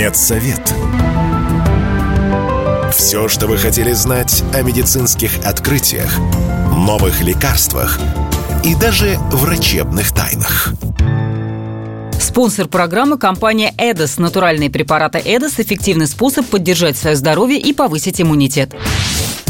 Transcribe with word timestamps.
Медсовет. 0.00 0.74
Все, 2.90 3.28
что 3.28 3.46
вы 3.46 3.58
хотели 3.58 3.92
знать 3.92 4.42
о 4.54 4.62
медицинских 4.62 5.44
открытиях, 5.44 6.10
новых 6.74 7.20
лекарствах 7.20 8.00
и 8.64 8.74
даже 8.74 9.18
врачебных 9.30 10.12
тайнах. 10.12 10.72
Спонсор 12.18 12.66
программы– 12.66 13.18
компания 13.18 13.74
«Эдос». 13.76 14.16
Натуральные 14.16 14.70
препараты 14.70 15.18
«Эдос»– 15.18 15.54
эффективный 15.58 16.06
способ 16.06 16.46
поддержать 16.46 16.96
свое 16.96 17.14
здоровье 17.14 17.58
и 17.58 17.74
повысить 17.74 18.22
иммунитет. 18.22 18.74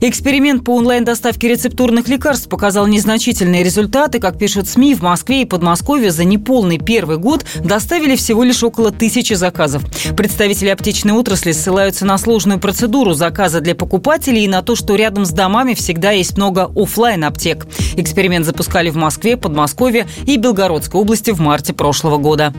Эксперимент 0.00 0.64
по 0.64 0.76
онлайн-доставке 0.76 1.48
рецептурных 1.48 2.08
лекарств 2.08 2.48
показал 2.48 2.86
незначительные 2.86 3.62
результаты. 3.62 4.18
Как 4.18 4.38
пишут 4.38 4.68
СМИ, 4.68 4.94
в 4.94 5.02
Москве 5.02 5.42
и 5.42 5.44
Подмосковье 5.46 6.10
за 6.10 6.24
неполный 6.24 6.78
первый 6.78 7.16
год 7.16 7.44
доставили 7.64 8.16
всего 8.16 8.44
лишь 8.44 8.62
около 8.62 8.90
тысячи 8.90 9.32
заказов. 9.32 9.82
Представители 10.16 10.68
аптечной 10.68 11.14
отрасли 11.14 11.52
ссылаются 11.52 12.04
на 12.04 12.18
сложную 12.18 12.60
процедуру 12.60 13.14
заказа 13.14 13.60
для 13.60 13.74
покупателей 13.74 14.44
и 14.44 14.48
на 14.48 14.62
то, 14.62 14.76
что 14.76 14.94
рядом 14.94 15.24
с 15.24 15.30
домами 15.30 15.74
всегда 15.74 16.10
есть 16.10 16.36
много 16.36 16.70
офлайн 16.76 17.24
аптек 17.24 17.66
Эксперимент 17.96 18.44
запускали 18.44 18.90
в 18.90 18.96
Москве, 18.96 19.36
Подмосковье 19.36 20.06
и 20.26 20.36
Белгородской 20.36 21.00
области 21.00 21.30
в 21.30 21.40
марте 21.40 21.72
прошлого 21.72 22.18
года. 22.18 22.52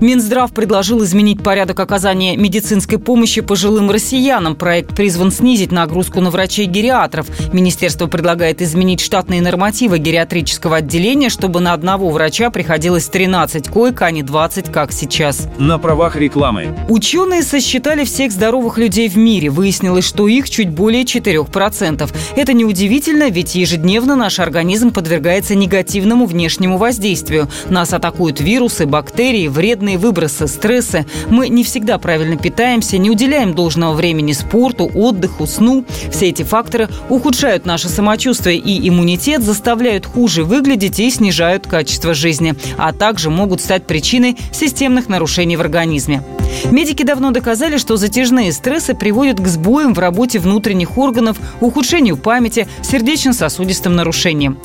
Минздрав 0.00 0.52
предложил 0.52 1.02
изменить 1.04 1.42
порядок 1.42 1.80
оказания 1.80 2.36
медицинской 2.36 2.98
помощи 2.98 3.40
пожилым 3.40 3.90
россиянам. 3.90 4.54
Проект 4.54 4.94
призван 4.94 5.32
снизить 5.32 5.72
нагрузку 5.72 6.20
на 6.20 6.30
врачей-гериатров. 6.30 7.26
Министерство 7.52 8.06
предлагает 8.06 8.60
изменить 8.60 9.00
штатные 9.00 9.40
нормативы 9.40 9.98
гериатрического 9.98 10.76
отделения, 10.76 11.30
чтобы 11.30 11.60
на 11.60 11.72
одного 11.72 12.10
врача 12.10 12.50
приходилось 12.50 13.06
13 13.06 13.68
коек, 13.68 14.02
а 14.02 14.10
не 14.10 14.22
20, 14.22 14.70
как 14.70 14.92
сейчас. 14.92 15.48
На 15.58 15.78
правах 15.78 16.16
рекламы. 16.16 16.76
Ученые 16.88 17.42
сосчитали 17.42 18.04
всех 18.04 18.32
здоровых 18.32 18.76
людей 18.76 19.08
в 19.08 19.16
мире. 19.16 19.48
Выяснилось, 19.48 20.04
что 20.04 20.28
их 20.28 20.50
чуть 20.50 20.68
более 20.68 21.04
4%. 21.04 22.10
Это 22.36 22.52
неудивительно, 22.52 23.30
ведь 23.30 23.54
ежедневно 23.54 24.14
наш 24.14 24.40
организм 24.40 24.90
подвергается 24.90 25.54
негативному 25.54 26.26
внешнему 26.26 26.76
воздействию. 26.76 27.48
Нас 27.70 27.94
атакуют 27.94 28.40
вирусы, 28.40 28.84
бактерии, 28.84 29.48
вредные 29.48 29.85
вредные 29.86 29.98
выбросы, 29.98 30.48
стрессы. 30.48 31.06
Мы 31.28 31.48
не 31.48 31.62
всегда 31.62 31.98
правильно 31.98 32.36
питаемся, 32.36 32.98
не 32.98 33.10
уделяем 33.10 33.54
должного 33.54 33.94
времени 33.94 34.32
спорту, 34.32 34.90
отдыху, 34.92 35.46
сну. 35.46 35.84
Все 36.10 36.28
эти 36.28 36.42
факторы 36.42 36.88
ухудшают 37.08 37.66
наше 37.66 37.88
самочувствие 37.88 38.58
и 38.58 38.88
иммунитет, 38.88 39.42
заставляют 39.42 40.06
хуже 40.06 40.42
выглядеть 40.44 40.98
и 40.98 41.10
снижают 41.10 41.66
качество 41.66 42.14
жизни, 42.14 42.54
а 42.76 42.92
также 42.92 43.30
могут 43.30 43.60
стать 43.60 43.86
причиной 43.86 44.36
системных 44.52 45.08
нарушений 45.08 45.56
в 45.56 45.60
организме. 45.60 46.22
Медики 46.70 47.02
давно 47.02 47.30
доказали, 47.30 47.78
что 47.78 47.96
затяжные 47.96 48.52
стрессы 48.52 48.94
приводят 48.94 49.40
к 49.40 49.46
сбоям 49.46 49.94
в 49.94 49.98
работе 49.98 50.38
внутренних 50.38 50.98
органов, 50.98 51.36
ухудшению 51.60 52.16
памяти, 52.16 52.66
сердечно-сосудистым 52.82 53.94
нарушениям. 53.94 54.58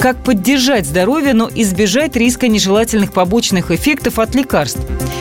Как 0.00 0.16
поддержать 0.24 0.86
здоровье, 0.86 1.32
но 1.32 1.48
избежать 1.54 2.16
риска 2.16 2.48
нежелательных 2.48 3.12
побочных 3.12 3.70
эффектов 3.70 4.18
от 4.18 4.34
лекарств? 4.34 4.61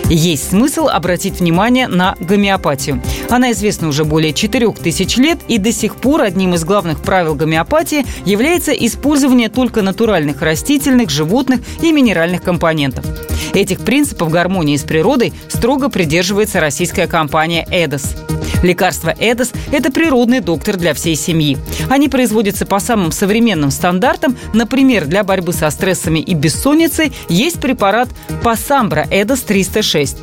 Есть 0.09 0.49
смысл 0.49 0.87
обратить 0.87 1.39
внимание 1.39 1.87
на 1.87 2.15
гомеопатию. 2.19 3.01
Она 3.29 3.51
известна 3.51 3.87
уже 3.87 4.03
более 4.03 4.33
4000 4.33 5.19
лет, 5.19 5.39
и 5.47 5.57
до 5.57 5.71
сих 5.71 5.95
пор 5.95 6.21
одним 6.21 6.53
из 6.53 6.63
главных 6.63 7.01
правил 7.01 7.35
гомеопатии 7.35 8.05
является 8.25 8.71
использование 8.71 9.49
только 9.49 9.81
натуральных 9.81 10.41
растительных, 10.41 11.09
животных 11.09 11.61
и 11.81 11.91
минеральных 11.91 12.41
компонентов. 12.41 13.05
Этих 13.53 13.79
принципов 13.79 14.29
гармонии 14.29 14.77
с 14.77 14.83
природой 14.83 15.33
строго 15.47 15.89
придерживается 15.89 16.59
российская 16.59 17.07
компания 17.07 17.65
«Эдос». 17.69 18.15
Лекарство 18.61 19.13
«Эдос»– 19.17 19.51
это 19.71 19.91
природный 19.91 20.39
доктор 20.39 20.77
для 20.77 20.93
всей 20.93 21.15
семьи. 21.15 21.57
Они 21.89 22.09
производятся 22.09 22.65
по 22.65 22.79
самым 22.79 23.11
современным 23.11 23.71
стандартам. 23.71 24.37
Например, 24.53 25.05
для 25.05 25.23
борьбы 25.23 25.53
со 25.53 25.69
стрессами 25.69 26.19
и 26.19 26.33
бессонницей 26.33 27.13
есть 27.29 27.59
препарат 27.59 28.09
«Пасамбра 28.43 29.07
Эдос 29.09 29.43
306». 29.47 30.17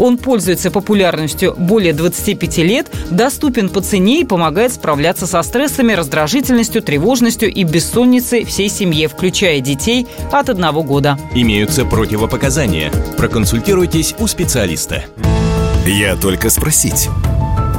Он 0.00 0.16
пользуется 0.16 0.70
популярностью 0.70 1.54
более 1.58 1.92
25 1.92 2.58
лет, 2.58 2.90
доступен 3.10 3.68
по 3.68 3.82
цене 3.82 4.20
и 4.20 4.24
помогает 4.24 4.72
справляться 4.72 5.26
со 5.26 5.42
стрессами, 5.42 5.92
раздражительностью, 5.92 6.80
тревожностью 6.80 7.52
и 7.52 7.64
бессонницей 7.64 8.44
всей 8.46 8.70
семье, 8.70 9.08
включая 9.08 9.60
детей 9.60 10.06
от 10.32 10.48
одного 10.48 10.82
года. 10.82 11.18
Имеются 11.34 11.84
противопоказания. 11.84 12.90
Проконсультируйтесь 13.18 14.14
у 14.18 14.26
специалиста. 14.26 15.04
Я 15.84 16.16
только 16.16 16.48
спросить. 16.48 17.10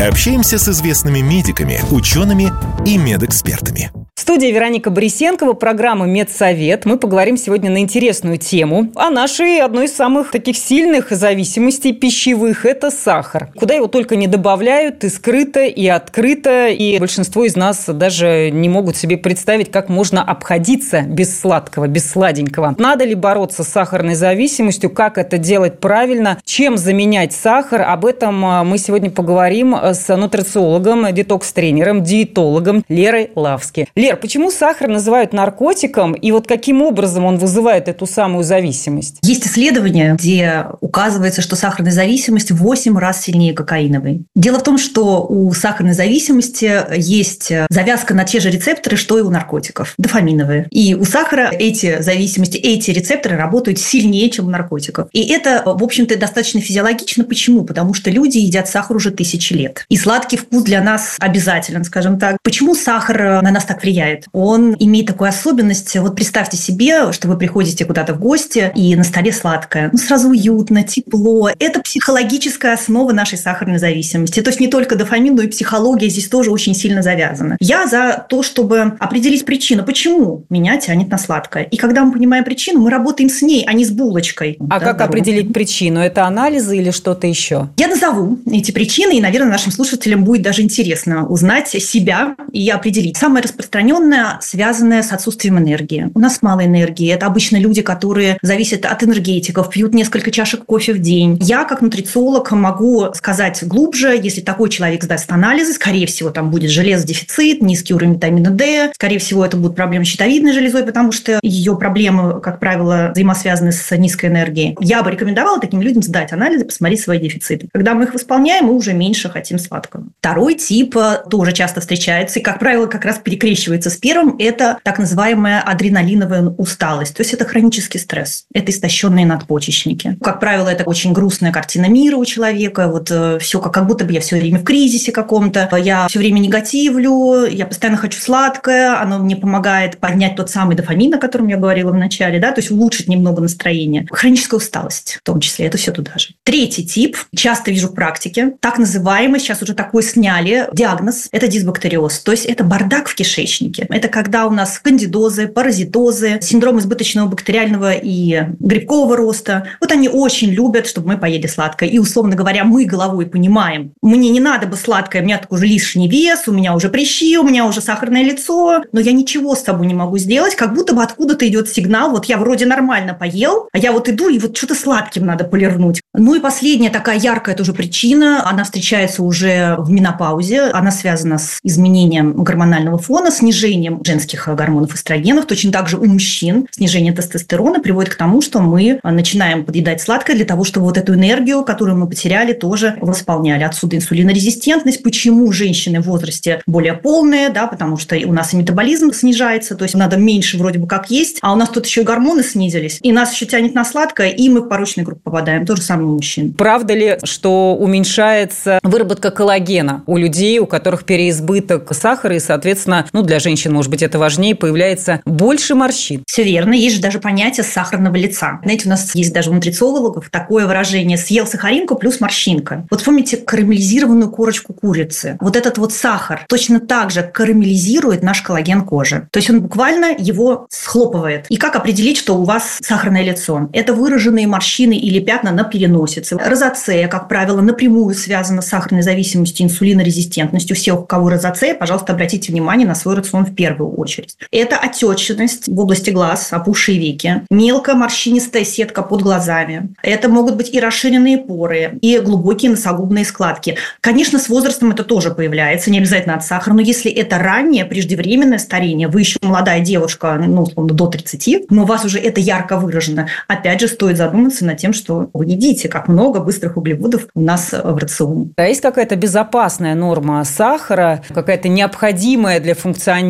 Общаемся 0.07 0.57
с 0.57 0.67
известными 0.67 1.19
медиками, 1.19 1.79
учеными 1.91 2.51
и 2.87 2.97
медэкспертами. 2.97 3.91
В 4.21 4.23
студии 4.23 4.51
Вероника 4.51 4.91
Борисенкова, 4.91 5.53
программа 5.53 6.05
«Медсовет». 6.05 6.85
Мы 6.85 6.99
поговорим 6.99 7.37
сегодня 7.37 7.71
на 7.71 7.79
интересную 7.79 8.37
тему 8.37 8.91
о 8.93 9.09
нашей 9.09 9.59
одной 9.59 9.85
из 9.85 9.95
самых 9.95 10.29
таких 10.29 10.57
сильных 10.57 11.09
зависимостей 11.09 11.91
пищевых– 11.91 12.63
это 12.67 12.91
сахар. 12.91 13.49
Куда 13.57 13.73
его 13.73 13.87
только 13.87 14.15
не 14.15 14.27
добавляют, 14.27 15.03
и 15.03 15.09
скрыто, 15.09 15.61
и 15.61 15.87
открыто, 15.87 16.67
и 16.67 16.99
большинство 16.99 17.45
из 17.45 17.55
нас 17.55 17.85
даже 17.87 18.51
не 18.51 18.69
могут 18.69 18.95
себе 18.95 19.17
представить, 19.17 19.71
как 19.71 19.89
можно 19.89 20.21
обходиться 20.21 21.01
без 21.01 21.39
сладкого, 21.39 21.87
без 21.87 22.07
сладенького. 22.07 22.75
Надо 22.77 23.05
ли 23.05 23.15
бороться 23.15 23.63
с 23.63 23.69
сахарной 23.69 24.13
зависимостью, 24.13 24.91
как 24.91 25.17
это 25.17 25.39
делать 25.39 25.79
правильно, 25.79 26.37
чем 26.45 26.77
заменять 26.77 27.33
сахар. 27.33 27.81
Об 27.81 28.05
этом 28.05 28.45
а, 28.45 28.63
мы 28.63 28.77
сегодня 28.77 29.09
поговорим 29.09 29.75
с 29.75 30.15
нутрициологом, 30.15 31.11
детокс-тренером, 31.11 32.03
диетологом 32.03 32.85
Лерой 32.87 33.31
Лавски. 33.33 33.87
Лера, 33.95 34.10
Вер, 34.11 34.19
почему 34.19 34.51
сахар 34.51 34.89
называют 34.89 35.31
наркотиком, 35.31 36.11
и 36.11 36.31
вот 36.31 36.45
каким 36.45 36.81
образом 36.81 37.23
он 37.23 37.37
вызывает 37.37 37.87
эту 37.87 38.05
самую 38.05 38.43
зависимость? 38.43 39.19
Есть 39.23 39.47
исследование, 39.47 40.15
где 40.15 40.65
указывается, 40.81 41.41
что 41.41 41.55
сахарная 41.55 41.93
зависимость 41.93 42.51
в 42.51 42.57
8 42.57 42.97
раз 42.97 43.21
сильнее 43.21 43.53
кокаиновой. 43.53 44.25
Дело 44.35 44.59
в 44.59 44.63
том, 44.63 44.77
что 44.77 45.25
у 45.25 45.53
сахарной 45.53 45.93
зависимости 45.93 46.69
есть 46.97 47.53
завязка 47.69 48.13
на 48.13 48.25
те 48.25 48.41
же 48.41 48.49
рецепторы, 48.49 48.97
что 48.97 49.17
и 49.17 49.21
у 49.21 49.29
наркотиков, 49.29 49.93
дофаминовые. 49.97 50.67
И 50.71 50.93
у 50.93 51.05
сахара 51.05 51.49
эти 51.49 52.01
зависимости, 52.01 52.57
эти 52.57 52.91
рецепторы 52.91 53.37
работают 53.37 53.79
сильнее, 53.79 54.29
чем 54.29 54.47
у 54.47 54.49
наркотиков. 54.49 55.07
И 55.13 55.25
это, 55.31 55.63
в 55.65 55.81
общем-то, 55.81 56.17
достаточно 56.17 56.59
физиологично. 56.59 57.23
Почему? 57.23 57.63
Потому 57.63 57.93
что 57.93 58.09
люди 58.09 58.39
едят 58.39 58.67
сахар 58.67 58.97
уже 58.97 59.11
тысячи 59.11 59.53
лет. 59.53 59.85
И 59.87 59.95
сладкий 59.95 60.35
вкус 60.35 60.63
для 60.63 60.81
нас 60.81 61.15
обязателен, 61.17 61.85
скажем 61.85 62.19
так. 62.19 62.35
Почему 62.43 62.75
сахар 62.75 63.41
на 63.41 63.51
нас 63.51 63.63
так 63.63 63.81
влияет? 63.81 64.00
Влияет. 64.01 64.25
Он 64.31 64.75
имеет 64.79 65.07
такую 65.07 65.29
особенность. 65.29 65.95
Вот 65.97 66.15
представьте 66.15 66.57
себе, 66.57 67.11
что 67.11 67.27
вы 67.27 67.37
приходите 67.37 67.85
куда-то 67.85 68.13
в 68.13 68.19
гости, 68.19 68.71
и 68.75 68.95
на 68.95 69.03
столе 69.03 69.31
сладкое. 69.31 69.89
Ну, 69.91 69.97
сразу 69.97 70.29
уютно, 70.29 70.83
тепло. 70.83 71.49
Это 71.59 71.81
психологическая 71.81 72.73
основа 72.73 73.11
нашей 73.11 73.37
сахарной 73.37 73.79
зависимости. 73.79 74.41
То 74.41 74.49
есть 74.49 74.59
не 74.59 74.67
только 74.67 74.95
дофамин, 74.95 75.35
но 75.35 75.43
и 75.43 75.47
психология 75.47 76.09
здесь 76.09 76.27
тоже 76.27 76.51
очень 76.51 76.75
сильно 76.75 77.01
завязана. 77.01 77.57
Я 77.59 77.87
за 77.87 78.25
то, 78.27 78.43
чтобы 78.43 78.93
определить 78.99 79.45
причину, 79.45 79.83
почему 79.83 80.45
меня 80.49 80.77
тянет 80.77 81.09
на 81.09 81.17
сладкое. 81.17 81.63
И 81.63 81.77
когда 81.77 82.03
мы 82.03 82.13
понимаем 82.13 82.43
причину, 82.43 82.81
мы 82.81 82.89
работаем 82.89 83.29
с 83.29 83.41
ней, 83.41 83.63
а 83.67 83.73
не 83.73 83.85
с 83.85 83.91
булочкой. 83.91 84.57
А 84.59 84.63
да, 84.63 84.79
как 84.79 84.95
здорово. 84.95 85.05
определить 85.05 85.53
причину? 85.53 85.99
Это 85.99 86.25
анализы 86.25 86.77
или 86.77 86.91
что-то 86.91 87.27
еще? 87.27 87.69
Я 87.77 87.87
назову 87.87 88.39
эти 88.51 88.71
причины, 88.71 89.17
и, 89.17 89.21
наверное, 89.21 89.51
нашим 89.51 89.71
слушателям 89.71 90.23
будет 90.23 90.41
даже 90.41 90.61
интересно 90.61 91.25
узнать 91.27 91.69
себя 91.69 92.35
и 92.51 92.69
определить. 92.69 93.17
Самое 93.17 93.43
распространенное 93.43 93.90
распространенная, 93.91 94.39
связанная 94.41 95.03
с 95.03 95.11
отсутствием 95.11 95.59
энергии. 95.59 96.09
У 96.13 96.19
нас 96.19 96.41
мало 96.41 96.65
энергии. 96.65 97.11
Это 97.11 97.25
обычно 97.25 97.57
люди, 97.57 97.81
которые 97.81 98.37
зависят 98.41 98.85
от 98.85 99.03
энергетиков, 99.03 99.69
пьют 99.69 99.93
несколько 99.93 100.31
чашек 100.31 100.65
кофе 100.65 100.93
в 100.93 100.99
день. 100.99 101.37
Я, 101.41 101.65
как 101.65 101.81
нутрициолог, 101.81 102.51
могу 102.51 103.13
сказать 103.13 103.63
глубже, 103.63 104.19
если 104.21 104.41
такой 104.41 104.69
человек 104.69 105.03
сдаст 105.03 105.31
анализы, 105.31 105.73
скорее 105.73 106.07
всего, 106.07 106.29
там 106.29 106.49
будет 106.49 106.71
железодефицит, 106.71 107.61
низкий 107.61 107.93
уровень 107.93 108.15
витамина 108.15 108.49
D, 108.51 108.91
скорее 108.95 109.19
всего, 109.19 109.45
это 109.45 109.57
будет 109.57 109.75
проблема 109.75 110.05
щитовидной 110.05 110.53
железой, 110.53 110.83
потому 110.83 111.11
что 111.11 111.39
ее 111.41 111.75
проблемы, 111.77 112.39
как 112.41 112.59
правило, 112.59 113.11
взаимосвязаны 113.13 113.71
с 113.71 113.97
низкой 113.97 114.27
энергией. 114.27 114.75
Я 114.79 115.03
бы 115.03 115.11
рекомендовала 115.11 115.59
таким 115.59 115.81
людям 115.81 116.01
сдать 116.01 116.31
анализы, 116.31 116.65
посмотреть 116.65 117.01
свои 117.01 117.19
дефициты. 117.19 117.67
Когда 117.73 117.93
мы 117.93 118.05
их 118.05 118.13
восполняем, 118.13 118.65
мы 118.65 118.73
уже 118.73 118.93
меньше 118.93 119.29
хотим 119.29 119.59
сладкого. 119.59 120.05
Второй 120.19 120.55
тип 120.55 120.95
э, 120.95 121.23
тоже 121.29 121.51
часто 121.51 121.81
встречается 121.81 122.39
и, 122.39 122.41
как 122.41 122.59
правило, 122.59 122.85
как 122.85 123.05
раз 123.05 123.19
перекрещивает 123.19 123.80
сталкивается 123.81 123.89
с 123.89 123.97
первым, 123.97 124.35
это 124.37 124.77
так 124.83 124.99
называемая 124.99 125.61
адреналиновая 125.61 126.43
усталость. 126.57 127.15
То 127.15 127.21
есть 127.21 127.33
это 127.33 127.45
хронический 127.45 127.97
стресс, 127.97 128.45
это 128.53 128.71
истощенные 128.71 129.25
надпочечники. 129.25 130.17
Как 130.21 130.39
правило, 130.39 130.69
это 130.69 130.83
очень 130.83 131.13
грустная 131.13 131.51
картина 131.51 131.87
мира 131.87 132.15
у 132.17 132.25
человека. 132.25 132.87
Вот 132.87 133.09
э, 133.11 133.39
все 133.39 133.59
как, 133.59 133.73
как 133.73 133.87
будто 133.87 134.05
бы 134.05 134.13
я 134.13 134.21
все 134.21 134.37
время 134.37 134.59
в 134.59 134.63
кризисе 134.63 135.11
каком-то. 135.11 135.69
Я 135.77 136.07
все 136.07 136.19
время 136.19 136.39
негативлю, 136.39 137.45
я 137.45 137.65
постоянно 137.65 137.97
хочу 137.97 138.19
сладкое, 138.19 138.99
оно 139.01 139.19
мне 139.19 139.35
помогает 139.35 139.97
поднять 139.97 140.35
тот 140.35 140.49
самый 140.49 140.75
дофамин, 140.75 141.13
о 141.15 141.17
котором 141.17 141.47
я 141.47 141.57
говорила 141.57 141.91
в 141.91 141.97
начале, 141.97 142.39
да, 142.39 142.51
то 142.51 142.61
есть 142.61 142.71
улучшить 142.71 143.07
немного 143.07 143.41
настроение. 143.41 144.05
Хроническая 144.11 144.57
усталость 144.57 145.17
в 145.21 145.23
том 145.23 145.39
числе, 145.39 145.65
это 145.67 145.77
все 145.77 145.91
туда 145.91 146.17
же. 146.17 146.29
Третий 146.43 146.85
тип, 146.85 147.17
часто 147.35 147.71
вижу 147.71 147.87
в 147.87 147.93
практике, 147.93 148.53
так 148.59 148.77
называемый, 148.77 149.39
сейчас 149.39 149.61
уже 149.61 149.73
такой 149.73 150.03
сняли, 150.03 150.67
диагноз, 150.73 151.27
это 151.31 151.47
дисбактериоз, 151.47 152.19
то 152.19 152.31
есть 152.31 152.45
это 152.45 152.63
бардак 152.63 153.07
в 153.07 153.15
кишечнике. 153.15 153.70
Это 153.79 154.07
когда 154.07 154.45
у 154.45 154.51
нас 154.51 154.79
кандидозы, 154.79 155.47
паразитозы, 155.47 156.39
синдром 156.41 156.79
избыточного 156.79 157.27
бактериального 157.27 157.93
и 157.93 158.43
грибкового 158.59 159.17
роста. 159.17 159.67
Вот 159.79 159.91
они 159.91 160.09
очень 160.09 160.49
любят, 160.49 160.87
чтобы 160.87 161.09
мы 161.09 161.17
поели 161.17 161.47
сладкое. 161.47 161.89
И, 161.89 161.99
условно 161.99 162.35
говоря, 162.35 162.63
мы 162.63 162.85
головой 162.85 163.25
понимаем, 163.25 163.93
мне 164.01 164.29
не 164.29 164.39
надо 164.39 164.67
бы 164.67 164.75
сладкое, 164.75 165.21
у 165.21 165.25
меня 165.25 165.37
такой 165.37 165.57
уже 165.57 165.67
лишний 165.67 166.07
вес, 166.07 166.47
у 166.47 166.51
меня 166.51 166.75
уже 166.75 166.89
прыщи, 166.89 167.37
у 167.37 167.43
меня 167.43 167.65
уже 167.65 167.81
сахарное 167.81 168.23
лицо, 168.23 168.83
но 168.91 168.99
я 168.99 169.11
ничего 169.11 169.55
с 169.55 169.63
собой 169.63 169.87
не 169.87 169.93
могу 169.93 170.17
сделать, 170.17 170.55
как 170.55 170.73
будто 170.73 170.93
бы 170.93 171.03
откуда-то 171.03 171.47
идет 171.47 171.69
сигнал, 171.69 172.11
вот 172.11 172.25
я 172.25 172.37
вроде 172.37 172.65
нормально 172.65 173.13
поел, 173.13 173.69
а 173.71 173.77
я 173.77 173.91
вот 173.91 174.09
иду 174.09 174.29
и 174.29 174.39
вот 174.39 174.57
что-то 174.57 174.75
сладким 174.75 175.25
надо 175.25 175.43
полирнуть. 175.43 176.01
Ну 176.13 176.35
и 176.35 176.39
последняя 176.39 176.89
такая 176.89 177.17
яркая 177.19 177.55
тоже 177.55 177.73
причина, 177.73 178.47
она 178.47 178.63
встречается 178.63 179.23
уже 179.23 179.75
в 179.77 179.89
менопаузе, 179.89 180.63
она 180.71 180.91
связана 180.91 181.37
с 181.37 181.59
изменением 181.63 182.43
гормонального 182.43 182.97
фона, 182.97 183.31
снижением 183.31 183.60
женских 183.61 184.47
гормонов 184.47 184.95
эстрогенов, 184.95 185.45
точно 185.45 185.71
так 185.71 185.87
же 185.87 185.97
у 185.97 186.05
мужчин 186.05 186.67
снижение 186.71 187.13
тестостерона 187.13 187.79
приводит 187.79 188.13
к 188.13 188.15
тому, 188.15 188.41
что 188.41 188.59
мы 188.59 188.99
начинаем 189.03 189.65
подъедать 189.65 190.01
сладкое 190.01 190.35
для 190.35 190.45
того, 190.45 190.63
чтобы 190.63 190.85
вот 190.85 190.97
эту 190.97 191.13
энергию, 191.13 191.63
которую 191.63 191.97
мы 191.97 192.07
потеряли, 192.07 192.53
тоже 192.53 192.95
восполняли. 193.01 193.63
Отсюда 193.63 193.95
инсулинорезистентность. 193.95 195.03
Почему 195.03 195.51
женщины 195.51 196.01
в 196.01 196.05
возрасте 196.05 196.61
более 196.65 196.93
полные, 196.93 197.49
да, 197.49 197.67
потому 197.67 197.97
что 197.97 198.15
у 198.25 198.33
нас 198.33 198.53
и 198.53 198.57
метаболизм 198.57 199.11
снижается, 199.13 199.75
то 199.75 199.83
есть 199.83 199.95
надо 199.95 200.17
меньше 200.17 200.57
вроде 200.57 200.79
бы 200.79 200.87
как 200.87 201.11
есть, 201.11 201.39
а 201.41 201.53
у 201.53 201.55
нас 201.55 201.69
тут 201.69 201.85
еще 201.85 202.01
и 202.01 202.03
гормоны 202.03 202.43
снизились, 202.43 202.99
и 203.01 203.11
нас 203.11 203.33
еще 203.33 203.45
тянет 203.45 203.73
на 203.73 203.83
сладкое, 203.85 204.29
и 204.29 204.49
мы 204.49 204.61
в 204.61 204.67
порочную 204.67 205.05
группу 205.05 205.21
попадаем. 205.23 205.65
То 205.65 205.75
же 205.75 205.81
самое 205.81 206.07
у 206.07 206.13
мужчин. 206.13 206.53
Правда 206.53 206.93
ли, 206.93 207.17
что 207.23 207.75
уменьшается 207.75 208.79
выработка 208.83 209.31
коллагена 209.31 210.03
у 210.05 210.17
людей, 210.17 210.59
у 210.59 210.65
которых 210.65 211.03
переизбыток 211.03 211.93
сахара, 211.93 212.35
и, 212.35 212.39
соответственно, 212.39 213.05
ну, 213.13 213.21
для 213.21 213.39
женщин, 213.39 213.50
может 213.69 213.89
быть, 213.91 214.03
это 214.03 214.19
важнее, 214.19 214.55
появляется 214.55 215.21
больше 215.25 215.75
морщин? 215.75 216.23
Все 216.27 216.43
верно. 216.43 216.73
Есть 216.73 216.97
же 216.97 217.01
даже 217.01 217.19
понятие 217.19 217.63
сахарного 217.63 218.15
лица. 218.15 218.59
Знаете, 218.63 218.87
у 218.87 218.89
нас 218.89 219.13
есть 219.15 219.33
даже 219.33 219.49
у 219.49 219.53
нутрициологов 219.53 220.29
такое 220.29 220.67
выражение 220.67 221.17
«съел 221.17 221.45
сахаринку 221.45 221.95
плюс 221.95 222.19
морщинка». 222.19 222.85
Вот 222.89 223.03
помните 223.03 223.37
карамелизированную 223.37 224.29
корочку 224.31 224.73
курицы? 224.73 225.37
Вот 225.41 225.55
этот 225.55 225.77
вот 225.77 225.93
сахар 225.93 226.45
точно 226.47 226.79
так 226.79 227.11
же 227.11 227.23
карамелизирует 227.23 228.23
наш 228.23 228.41
коллаген 228.41 228.83
кожи. 228.83 229.27
То 229.31 229.37
есть 229.37 229.49
он 229.49 229.61
буквально 229.61 230.15
его 230.17 230.67
схлопывает. 230.69 231.45
И 231.49 231.57
как 231.57 231.75
определить, 231.75 232.17
что 232.17 232.35
у 232.35 232.43
вас 232.43 232.79
сахарное 232.81 233.23
лицо? 233.23 233.69
Это 233.73 233.93
выраженные 233.93 234.47
морщины 234.47 234.93
или 234.97 235.19
пятна 235.19 235.51
на 235.51 235.63
переносице. 235.63 236.37
Розацея, 236.37 237.07
как 237.07 237.27
правило, 237.27 237.61
напрямую 237.61 238.15
связана 238.15 238.61
с 238.61 238.67
сахарной 238.67 239.01
зависимостью, 239.01 239.65
инсулинорезистентностью. 239.65 240.75
Все, 240.75 240.93
у 240.93 241.03
кого 241.03 241.29
розацея, 241.29 241.75
пожалуйста, 241.75 242.13
обратите 242.13 242.51
внимание 242.51 242.87
на 242.87 242.95
свой 242.95 243.15
рацион 243.15 243.40
в 243.45 243.55
первую 243.55 243.91
очередь. 243.95 244.35
Это 244.51 244.77
отечность 244.77 245.67
в 245.67 245.79
области 245.79 246.09
глаз, 246.09 246.51
опухшие 246.51 246.97
веки, 246.97 247.43
мелкая 247.49 247.95
морщинистая 247.95 248.63
сетка 248.63 249.01
под 249.03 249.21
глазами. 249.21 249.93
Это 250.03 250.29
могут 250.29 250.55
быть 250.55 250.73
и 250.73 250.79
расширенные 250.79 251.37
поры, 251.37 251.97
и 252.01 252.19
глубокие 252.19 252.71
носогубные 252.71 253.25
складки. 253.25 253.77
Конечно, 254.01 254.39
с 254.39 254.49
возрастом 254.49 254.91
это 254.91 255.03
тоже 255.03 255.31
появляется, 255.31 255.91
не 255.91 255.99
обязательно 255.99 256.35
от 256.35 256.43
сахара, 256.43 256.73
но 256.73 256.81
если 256.81 257.11
это 257.11 257.37
раннее, 257.37 257.85
преждевременное 257.85 258.59
старение, 258.59 259.07
вы 259.07 259.21
еще 259.21 259.39
молодая 259.41 259.81
девушка, 259.81 260.41
ну, 260.45 260.63
условно, 260.63 260.93
до 260.93 261.07
30, 261.07 261.69
но 261.69 261.83
у 261.83 261.85
вас 261.85 262.05
уже 262.05 262.19
это 262.19 262.39
ярко 262.39 262.77
выражено, 262.77 263.27
опять 263.47 263.81
же, 263.81 263.87
стоит 263.87 264.17
задуматься 264.17 264.65
над 264.65 264.77
тем, 264.77 264.93
что 264.93 265.29
вы 265.33 265.45
едите, 265.45 265.89
как 265.89 266.07
много 266.07 266.39
быстрых 266.39 266.77
углеводов 266.77 267.27
у 267.33 267.41
нас 267.41 267.71
в 267.71 267.97
рационе. 267.97 268.51
А 268.57 268.67
есть 268.67 268.81
какая-то 268.81 269.15
безопасная 269.15 269.95
норма 269.95 270.43
сахара, 270.43 271.23
какая-то 271.33 271.69
необходимая 271.69 272.59
для 272.59 272.75
функционирования 272.75 273.20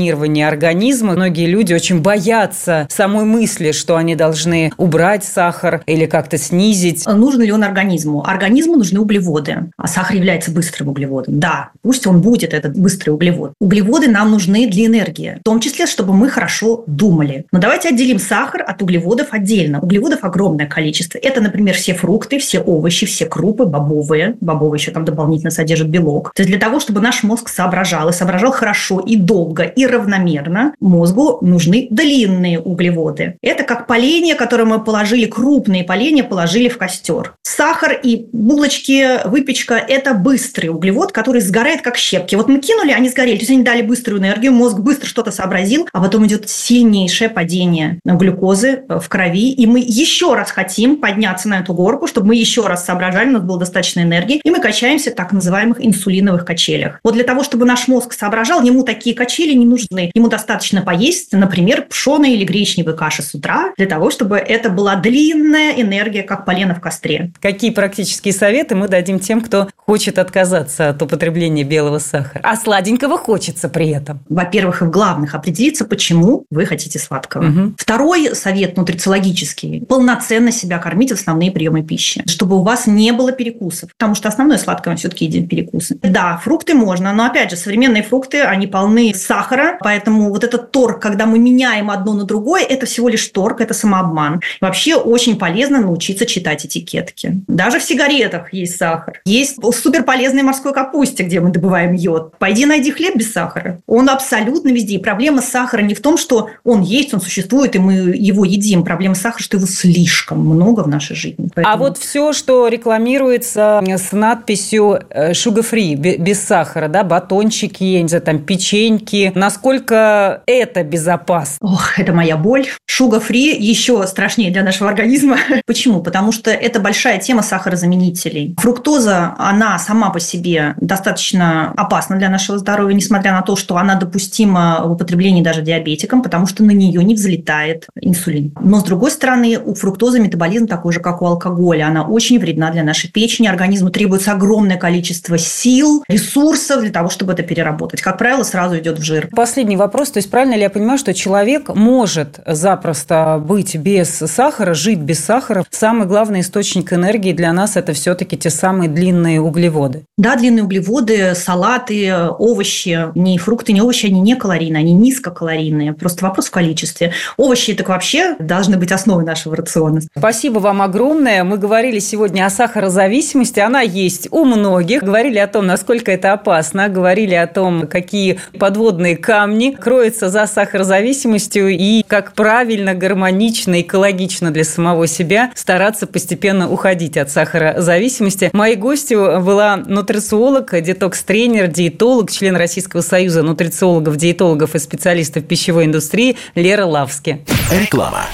организма? 0.44 1.14
Многие 1.14 1.48
люди 1.48 1.74
очень 1.74 2.02
боятся 2.02 2.88
самой 2.90 3.26
мысли, 3.26 3.72
что 3.72 3.96
они 3.96 4.16
должны 4.16 4.72
убрать 4.78 5.24
сахар 5.24 5.82
или 5.86 6.06
как-то 6.06 6.38
снизить. 6.38 7.06
Нужен 7.06 7.42
ли 7.42 7.52
он 7.52 7.64
организму? 7.64 8.24
Организму 8.26 8.76
нужны 8.76 9.00
углеводы, 9.00 9.72
а 9.78 9.88
сахар 9.88 10.16
является 10.16 10.52
быстрым 10.52 10.90
углеводом. 10.90 11.40
Да, 11.40 11.70
пусть 11.82 12.08
он 12.08 12.22
будет 12.22 12.54
этот 12.54 12.78
быстрый 12.78 13.12
углевод. 13.12 13.54
Углеводы 13.60 14.08
нам 14.08 14.32
нужны 14.32 14.68
для 14.68 14.86
энергии, 14.86 15.38
в 15.40 15.44
том 15.44 15.60
числе, 15.60 15.86
чтобы 15.86 16.14
мы 16.14 16.30
хорошо 16.30 16.84
думали. 16.88 17.46
Но 17.52 17.60
давайте 17.60 17.90
отделим 17.90 18.20
сахар 18.20 18.64
от 18.68 18.82
углеводов 18.82 19.28
отдельно. 19.32 19.80
Углеводов 19.82 20.24
огромное 20.24 20.68
количество. 20.68 21.18
Это, 21.18 21.42
например, 21.42 21.76
все 21.76 21.94
фрукты, 21.94 22.40
все 22.40 22.60
овощи, 22.60 23.06
все 23.06 23.26
крупы, 23.26 23.66
бобовые. 23.66 24.36
Бобовые 24.42 24.80
еще 24.80 24.92
там 24.92 25.06
дополнительно 25.06 25.52
содержат 25.52 25.88
белок. 25.88 26.34
То 26.36 26.42
есть 26.42 26.50
для 26.50 26.60
того, 26.60 26.80
чтобы 26.80 27.02
наш 27.02 27.24
мозг 27.24 27.50
соображал, 27.50 28.10
и 28.10 28.14
соображал 28.14 28.52
хорошо, 28.52 29.00
и 29.00 29.16
долго, 29.16 29.64
и 29.64 29.81
равномерно, 29.88 30.74
мозгу 30.80 31.40
нужны 31.42 31.88
длинные 31.90 32.60
углеводы. 32.60 33.38
Это 33.42 33.64
как 33.64 33.88
поленья, 33.88 34.36
которые 34.36 34.68
мы 34.68 34.84
положили, 34.84 35.26
крупные 35.26 35.84
поленья 35.84 36.24
положили 36.24 36.70
в 36.70 36.78
костер. 36.78 37.34
Сахар 37.44 38.00
и 38.02 38.28
булочки, 38.32 39.28
выпечка– 39.28 39.76
это 39.88 40.14
быстрый 40.14 40.68
углевод, 40.68 41.12
который 41.12 41.42
сгорает 41.42 41.82
как 41.82 41.98
щепки. 41.98 42.36
Вот 42.36 42.48
мы 42.48 42.60
кинули, 42.60 42.92
они 42.92 43.10
сгорели. 43.10 43.36
То 43.36 43.42
есть 43.42 43.52
они 43.52 43.64
дали 43.64 43.82
быструю 43.82 44.20
энергию, 44.20 44.52
мозг 44.52 44.80
быстро 44.80 45.08
что-то 45.08 45.32
сообразил, 45.32 45.88
а 45.92 46.02
потом 46.02 46.26
идет 46.28 46.50
сильнейшее 46.50 47.30
падение 47.30 48.00
глюкозы 48.06 48.84
в 48.88 49.08
крови, 49.10 49.52
и 49.52 49.66
мы 49.66 49.80
еще 49.80 50.34
раз 50.34 50.52
хотим 50.52 50.98
подняться 50.98 51.50
на 51.50 51.60
эту 51.60 51.74
горку, 51.74 52.08
чтобы 52.08 52.28
мы 52.28 52.36
еще 52.36 52.66
раз 52.68 52.86
соображали, 52.86 53.30
у 53.30 53.34
нас 53.34 53.44
было 53.44 53.60
достаточно 53.60 54.02
энергии, 54.02 54.42
и 54.44 54.50
мы 54.50 54.60
качаемся 54.60 55.12
в 55.12 55.16
так 55.16 55.32
называемых 55.32 55.84
инсулиновых 55.84 56.46
качелях. 56.46 57.00
Вот 57.04 57.14
для 57.14 57.24
того, 57.24 57.44
чтобы 57.44 57.66
наш 57.66 57.88
мозг 57.88 58.14
соображал, 58.14 58.62
ему 58.64 58.84
такие 58.84 59.16
качели 59.16 59.54
не 59.54 59.66
нужны. 59.72 60.12
Ему 60.14 60.28
достаточно 60.28 60.82
поесть, 60.82 61.32
например, 61.32 61.88
пшеной 61.90 62.34
или 62.34 62.46
гречневой 62.46 62.96
каши 62.96 63.24
с 63.24 63.34
утра, 63.34 63.74
для 63.78 63.88
того, 63.88 64.12
чтобы 64.12 64.38
это 64.38 64.70
была 64.70 64.96
длинная 64.96 65.74
энергия, 65.82 66.24
как 66.24 66.46
полено 66.46 66.76
в 66.76 66.82
костре. 66.82 67.32
Какие 67.42 67.72
практические 67.72 68.34
советы 68.34 68.76
мы 68.76 68.88
дадим 68.88 69.20
тем, 69.20 69.42
кто 69.42 69.70
хочет 69.76 70.20
отказаться 70.20 70.90
от 70.90 71.02
употребления 71.02 71.64
белого 71.64 72.00
сахара, 72.00 72.42
а 72.44 72.56
сладенького 72.56 73.18
хочется 73.18 73.70
при 73.70 73.90
этом? 73.90 74.20
Во-первых, 74.30 74.82
и 74.82 74.86
в 74.86 74.92
главных 74.92 75.36
определиться, 75.36 75.86
почему 75.86 76.46
вы 76.50 76.66
хотите 76.66 77.00
сладкого. 77.00 77.46
Угу. 77.46 77.74
Второй 77.78 78.36
совет 78.36 78.78
нутрициологический– 78.78 79.86
полноценно 79.90 80.52
себя 80.52 80.78
кормить 80.80 81.12
в 81.12 81.14
основные 81.14 81.52
приемы 81.52 81.84
пищи, 81.84 82.24
чтобы 82.28 82.58
у 82.58 82.64
вас 82.64 82.88
не 82.88 83.12
было 83.12 83.32
перекусов, 83.32 83.90
потому 83.98 84.16
что 84.16 84.28
основное 84.30 84.58
сладкое 84.58 84.94
мы 84.94 84.98
все-таки 84.98 85.26
едим 85.26 85.48
перекусы. 85.48 85.98
Да, 86.02 86.38
фрукты 86.44 86.74
можно, 86.74 87.14
но 87.14 87.26
опять 87.26 87.52
же, 87.52 87.58
современные 87.58 88.04
фрукты, 88.04 88.42
они 88.42 88.68
полны 88.68 89.14
сахара, 89.14 89.61
поэтому 89.80 90.30
вот 90.30 90.44
этот 90.44 90.72
торг, 90.72 91.02
когда 91.02 91.26
мы 91.26 91.40
меняем 91.40 91.90
одно 91.90 92.14
на 92.14 92.24
другое, 92.24 92.64
это 92.64 92.86
всего 92.86 93.10
лишь 93.10 93.28
торг, 93.28 93.62
это 93.62 93.74
самообман. 93.74 94.42
Вообще 94.60 94.96
очень 94.96 95.38
полезно 95.38 95.82
научиться 95.82 96.26
читать 96.26 96.66
этикетки. 96.66 97.42
Даже 97.48 97.80
в 97.80 97.84
сигаретах 97.84 98.54
есть 98.54 98.78
сахар. 98.78 99.22
Есть 99.26 99.58
супер 99.82 100.04
полезной 100.04 100.44
морской 100.44 100.74
капусте, 100.74 101.24
где 101.24 101.40
мы 101.40 101.50
добываем 101.50 101.94
йод. 101.94 102.38
Пойди 102.38 102.66
найди 102.66 102.92
хлеб 102.92 103.16
без 103.16 103.32
сахара. 103.32 103.82
Он 103.88 104.10
абсолютно 104.10 104.70
везде. 104.70 104.96
И 104.96 104.98
проблема 104.98 105.42
сахара 105.42 105.82
не 105.82 105.94
в 105.94 106.02
том, 106.02 106.18
что 106.18 106.50
он 106.64 106.82
есть, 106.82 107.14
он 107.14 107.22
существует, 107.22 107.76
и 107.76 107.80
мы 107.80 107.94
его 107.94 108.46
едим. 108.46 108.84
Проблема 108.84 109.16
сахара, 109.16 109.42
что 109.44 109.58
его 109.58 109.68
слишком 109.68 110.40
много 110.40 110.82
в 110.82 110.88
нашей 110.88 111.16
жизни. 111.16 111.48
А 111.48 111.52
Поэтому... 111.56 111.76
А 111.76 111.78
вот 111.78 111.98
все, 111.98 112.34
что 112.34 112.68
рекламируется 112.68 113.82
с 113.86 114.12
надписью 114.12 115.00
э, 115.10 115.32
sugar 115.32 115.66
free, 115.70 115.96
без 115.96 116.40
сахара, 116.40 116.88
да, 116.88 117.04
батончики, 117.04 117.84
я 117.84 118.02
не 118.02 118.08
знаю, 118.08 118.24
там 118.24 118.40
печеньки, 118.40 119.32
насколько 119.52 120.44
это 120.48 120.82
безопасно? 120.84 121.58
Ох, 121.68 122.00
это 122.00 122.14
моя 122.14 122.38
боль. 122.38 122.68
Free 122.88 123.58
еще 123.58 124.06
страшнее 124.06 124.52
для 124.52 124.64
нашего 124.64 124.90
организма. 124.90 125.38
Почему? 125.66 126.02
Потому 126.02 126.32
что 126.32 126.52
это 126.52 126.80
большая 126.80 127.20
тема 127.20 127.42
сахарозаменителей. 127.42 128.56
Фруктоза, 128.60 129.36
она 129.40 129.78
сама 129.80 130.12
по 130.12 130.20
себе 130.20 130.76
достаточно 130.80 131.74
опасна 131.76 132.18
для 132.18 132.30
нашего 132.30 132.60
здоровья, 132.60 132.94
несмотря 132.94 133.32
на 133.34 133.42
то, 133.42 133.56
что 133.56 133.78
она 133.78 133.96
допустима 133.96 134.82
в 134.86 134.92
употреблении 134.92 135.42
даже 135.42 135.64
диабетикам, 135.64 136.22
потому 136.22 136.46
что 136.46 136.64
на 136.64 136.72
нее 136.72 137.04
не 137.04 137.16
взлетает 137.16 137.88
инсулин. 138.00 138.54
Но, 138.62 138.80
с 138.80 138.84
другой 138.84 139.12
стороны, 139.12 139.58
у 139.58 139.74
фруктозы 139.74 140.20
метаболизм 140.20 140.68
такой 140.68 140.94
же, 140.94 141.00
как 141.00 141.22
у 141.22 141.26
алкоголя. 141.26 141.88
Она 141.88 142.04
очень 142.04 142.40
вредна 142.40 142.70
для 142.72 142.84
нашей 142.84 143.12
печени. 143.12 143.48
Организму 143.48 143.90
требуется 143.90 144.32
огромное 144.32 144.78
количество 144.78 145.38
сил, 145.38 146.04
ресурсов 146.08 146.82
для 146.82 146.92
того, 146.92 147.10
чтобы 147.10 147.34
это 147.34 147.42
переработать. 147.42 148.02
Как 148.02 148.18
правило, 148.20 148.44
сразу 148.44 148.78
идет 148.78 149.00
в 149.00 149.04
жир. 149.04 149.28
Последний 149.42 149.76
вопрос. 149.76 150.12
То 150.12 150.18
есть 150.20 150.30
правильно 150.30 150.54
ли 150.54 150.62
я 150.62 150.70
понимаю, 150.70 151.00
что 151.00 151.16
человек 151.16 151.70
может 151.70 152.42
запросто 152.46 153.42
быть 153.44 153.76
без 153.76 154.10
сахара, 154.10 154.76
жить 154.76 155.00
без 155.00 155.18
сахара? 155.26 155.66
Самый 155.72 156.06
главный 156.06 156.42
источник 156.42 156.94
энергии 156.94 157.34
для 157.34 157.52
нас– 157.52 157.76
это 157.76 157.94
все-таки 157.94 158.38
те 158.38 158.52
самые 158.52 158.88
длинные 158.88 159.42
углеводы. 159.42 160.04
Да, 160.16 160.36
длинные 160.36 160.64
углеводы, 160.64 161.34
салаты, 161.34 162.14
овощи, 162.38 163.08
не 163.16 163.40
фрукты, 163.40 163.74
не 163.74 163.82
овощи, 163.82 164.06
они 164.06 164.22
не 164.22 164.36
калорийные, 164.36 164.82
они 164.82 164.94
низкокалорийные. 164.94 165.94
Просто 165.94 166.24
вопрос 166.24 166.46
в 166.46 166.52
количестве. 166.52 167.14
Овощи 167.38 167.74
так 167.74 167.90
вообще 167.90 168.36
должны 168.38 168.78
быть 168.78 168.92
основой 168.92 169.26
нашего 169.26 169.56
рациона. 169.56 170.02
Спасибо 170.16 170.60
вам 170.60 170.84
огромное. 170.84 171.44
Мы 171.44 171.58
говорили 171.58 171.98
сегодня 171.98 172.46
о 172.46 172.52
сахарозависимости. 172.52 173.60
Она 173.60 173.82
есть 173.82 174.28
у 174.30 174.46
многих. 174.46 175.02
Говорили 175.02 175.40
о 175.40 175.48
том, 175.48 175.66
насколько 175.66 176.12
это 176.12 176.32
опасно. 176.34 176.90
Говорили 176.90 177.34
о 177.34 177.48
том, 177.48 177.88
какие 177.88 178.40
подводные 178.60 179.16
камни 179.32 179.72
кроются 179.72 180.30
за 180.30 180.46
сахарозависимостью 180.46 181.70
и 181.70 182.04
как 182.06 182.34
правильно, 182.34 182.94
гармонично, 182.94 183.80
экологично 183.80 184.52
для 184.52 184.66
самого 184.66 185.08
себя 185.08 185.54
стараться 185.56 186.06
постепенно 186.06 186.70
уходить 186.70 187.16
от 187.16 187.32
сахарозависимости. 187.32 188.50
Моей 188.52 188.76
гостью 188.76 189.40
была 189.42 189.78
нутрициолог, 189.78 190.74
детокс-тренер, 190.82 191.68
диетолог, 191.68 192.30
член 192.30 192.58
Российского 192.58 193.00
союза 193.00 193.42
нутрициологов, 193.42 194.18
диетологов 194.18 194.76
и 194.76 194.80
специалистов 194.80 195.46
пищевой 195.46 195.86
индустрии 195.86 196.36
Лера 196.56 196.86
Лавски. 196.86 197.40
Реклама. 197.72 198.26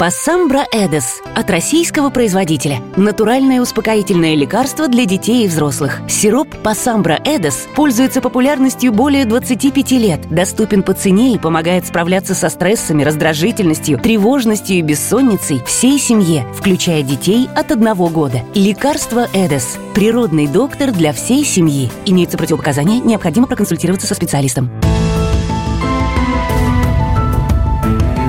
Пассамбра 0.00 0.66
Эдес 0.72 1.20
от 1.36 1.50
российского 1.50 2.08
производителя. 2.08 2.80
Натуральное 2.96 3.60
успокоительное 3.60 4.34
лекарство 4.34 4.88
для 4.88 5.04
детей 5.04 5.44
и 5.44 5.46
взрослых. 5.46 6.00
Сироп 6.08 6.48
Пассамбра 6.62 7.20
Эдес 7.22 7.68
пользуется 7.76 8.22
популярностью 8.22 8.92
более 8.92 9.26
25 9.26 9.90
лет, 9.90 10.20
доступен 10.30 10.84
по 10.84 10.94
цене 10.94 11.34
и 11.34 11.38
помогает 11.38 11.86
справляться 11.86 12.34
со 12.34 12.48
стрессами, 12.48 13.02
раздражительностью, 13.02 13.98
тревожностью 13.98 14.78
и 14.78 14.80
бессонницей 14.80 15.62
всей 15.66 15.98
семье, 15.98 16.46
включая 16.54 17.02
детей 17.02 17.50
от 17.54 17.70
одного 17.70 18.08
года. 18.08 18.40
Лекарство 18.54 19.28
Эдес. 19.34 19.76
Природный 19.94 20.46
доктор 20.46 20.92
для 20.92 21.12
всей 21.12 21.44
семьи. 21.44 21.90
Имеются 22.06 22.38
противопоказания, 22.38 23.02
необходимо 23.02 23.46
проконсультироваться 23.46 24.06
со 24.06 24.14
специалистом. 24.14 24.70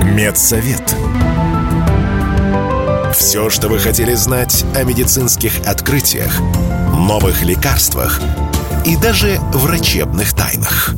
Медсовет. 0.03 1.00
Все, 3.13 3.49
что 3.49 3.67
вы 3.67 3.77
хотели 3.77 4.13
знать 4.13 4.63
о 4.73 4.83
медицинских 4.83 5.67
открытиях, 5.67 6.39
новых 6.95 7.43
лекарствах 7.43 8.21
и 8.85 8.95
даже 8.95 9.39
врачебных 9.53 10.33
тайнах. 10.33 10.95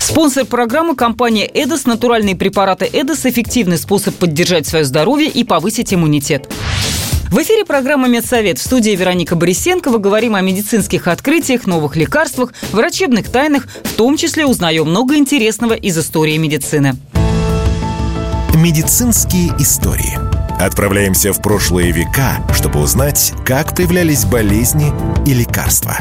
Спонсор 0.00 0.44
программы– 0.46 0.94
компания 0.96 1.46
«Эдос». 1.46 1.86
Натуральные 1.86 2.34
препараты 2.34 2.88
«Эдос»– 2.92 3.24
эффективный 3.24 3.78
способ 3.78 4.14
поддержать 4.16 4.66
свое 4.66 4.84
здоровье 4.84 5.28
и 5.28 5.44
повысить 5.44 5.94
иммунитет. 5.94 6.50
В 7.30 7.38
эфире 7.38 7.64
программа 7.64 8.08
«Медсовет». 8.08 8.58
В 8.58 8.62
студии 8.62 8.90
Вероника 8.90 9.36
Борисенкова 9.36 9.98
говорим 9.98 10.34
о 10.34 10.40
медицинских 10.40 11.06
открытиях, 11.06 11.66
новых 11.66 11.96
лекарствах, 11.96 12.52
врачебных 12.72 13.30
тайнах, 13.30 13.66
в 13.84 13.94
том 13.94 14.16
числе 14.16 14.44
узнаем 14.44 14.88
много 14.88 15.16
интересного 15.16 15.74
из 15.74 15.96
истории 15.96 16.36
медицины. 16.36 16.96
Медицинские 18.54 19.48
истории. 19.58 20.16
Отправляемся 20.62 21.32
в 21.32 21.42
прошлые 21.42 21.90
века, 21.90 22.38
чтобы 22.54 22.78
узнать, 22.78 23.32
как 23.44 23.74
появлялись 23.74 24.24
болезни 24.24 24.92
и 25.26 25.34
лекарства. 25.34 25.96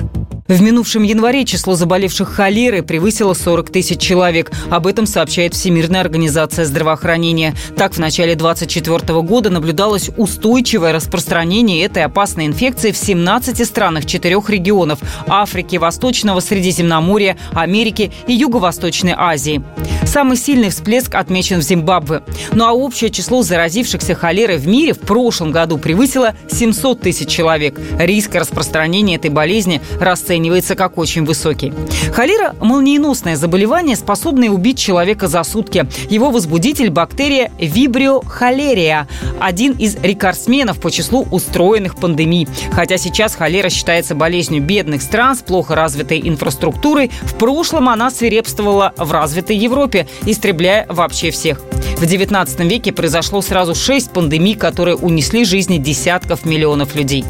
В 0.48 0.62
минувшем 0.62 1.04
январе 1.04 1.46
число 1.46 1.74
заболевших 1.76 2.28
холерой 2.28 2.84
превысило 2.84 3.34
40 3.34 3.70
тысяч 3.70 4.02
человек. 4.02 4.52
Об 4.70 4.88
этом 4.88 5.06
сообщает 5.06 5.54
Всемирная 5.54 6.02
организация 6.02 6.66
здравоохранения. 6.66 7.56
Так, 7.78 7.94
в 7.94 7.98
начале 7.98 8.36
2024 8.36 9.22
года 9.22 9.50
наблюдалось 9.50 10.10
устойчивое 10.18 10.92
распространение 10.92 11.86
этой 11.86 12.04
опасной 12.04 12.46
инфекции 12.48 12.92
в 12.92 12.98
17 12.98 13.66
странах 13.66 14.06
четырех 14.06 14.50
регионов– 14.50 15.00
Африки, 15.28 15.78
Восточного 15.78 16.42
Средиземноморья, 16.42 17.38
Америки 17.54 18.12
и 18.28 18.34
Юго-Восточной 18.34 19.14
Азии. 19.16 19.64
Самый 20.06 20.36
сильный 20.36 20.72
всплеск 20.72 21.16
отмечен 21.16 21.60
в 21.60 21.64
Зимбабве. 21.64 22.22
Ну 22.52 22.66
а 22.66 22.74
общее 22.74 23.10
число 23.10 23.44
заразившихся 23.44 24.14
холерой 24.14 24.58
в 24.58 24.68
мире 24.68 24.94
в 24.94 25.00
прошлом 25.00 25.54
году 25.54 25.78
превысило 25.78 26.36
700 26.52 27.00
тысяч 27.00 27.30
человек. 27.30 27.80
Риск 27.98 28.36
распространения 28.36 29.16
этой 29.16 29.30
болезни 29.30 29.82
расценивается 30.02 30.33
оценивается 30.34 30.76
как 30.76 30.98
очень 30.98 31.26
высокий. 31.26 31.72
Холера– 32.12 32.56
молниеносное 32.60 33.36
заболевание, 33.36 33.96
способное 33.96 34.50
убить 34.50 34.80
человека 34.80 35.28
за 35.28 35.44
сутки. 35.44 35.86
Его 36.10 36.32
возбудитель– 36.32 36.90
бактерия 36.92 37.52
Vibrio 37.60 38.26
холерия, 38.26 39.08
один 39.40 39.74
из 39.74 39.96
рекордсменов 40.02 40.80
по 40.80 40.90
числу 40.90 41.28
устроенных 41.30 41.96
пандемий. 41.98 42.48
Хотя 42.72 42.98
сейчас 42.98 43.36
холера 43.36 43.70
считается 43.70 44.16
болезнью 44.16 44.64
бедных 44.64 45.04
стран 45.04 45.36
с 45.36 45.44
плохо 45.44 45.76
развитой 45.76 46.20
инфраструктурой, 46.28 47.12
в 47.22 47.36
прошлом 47.36 47.90
она 47.90 48.10
свирепствовала 48.10 48.92
в 48.98 49.12
развитой 49.12 49.56
Европе, 49.56 50.08
истребляя 50.26 50.88
вообще 50.90 51.30
всех. 51.30 51.62
В 51.98 52.04
XIX 52.04 52.68
веке 52.68 52.92
произошло 52.92 53.42
сразу 53.42 53.76
шесть 53.76 54.10
пандемий, 54.10 54.56
которые 54.56 54.98
унесли 54.98 55.46
жизни 55.46 55.78
десятков 55.78 56.44
миллионов 56.44 56.96
людей. 56.96 57.24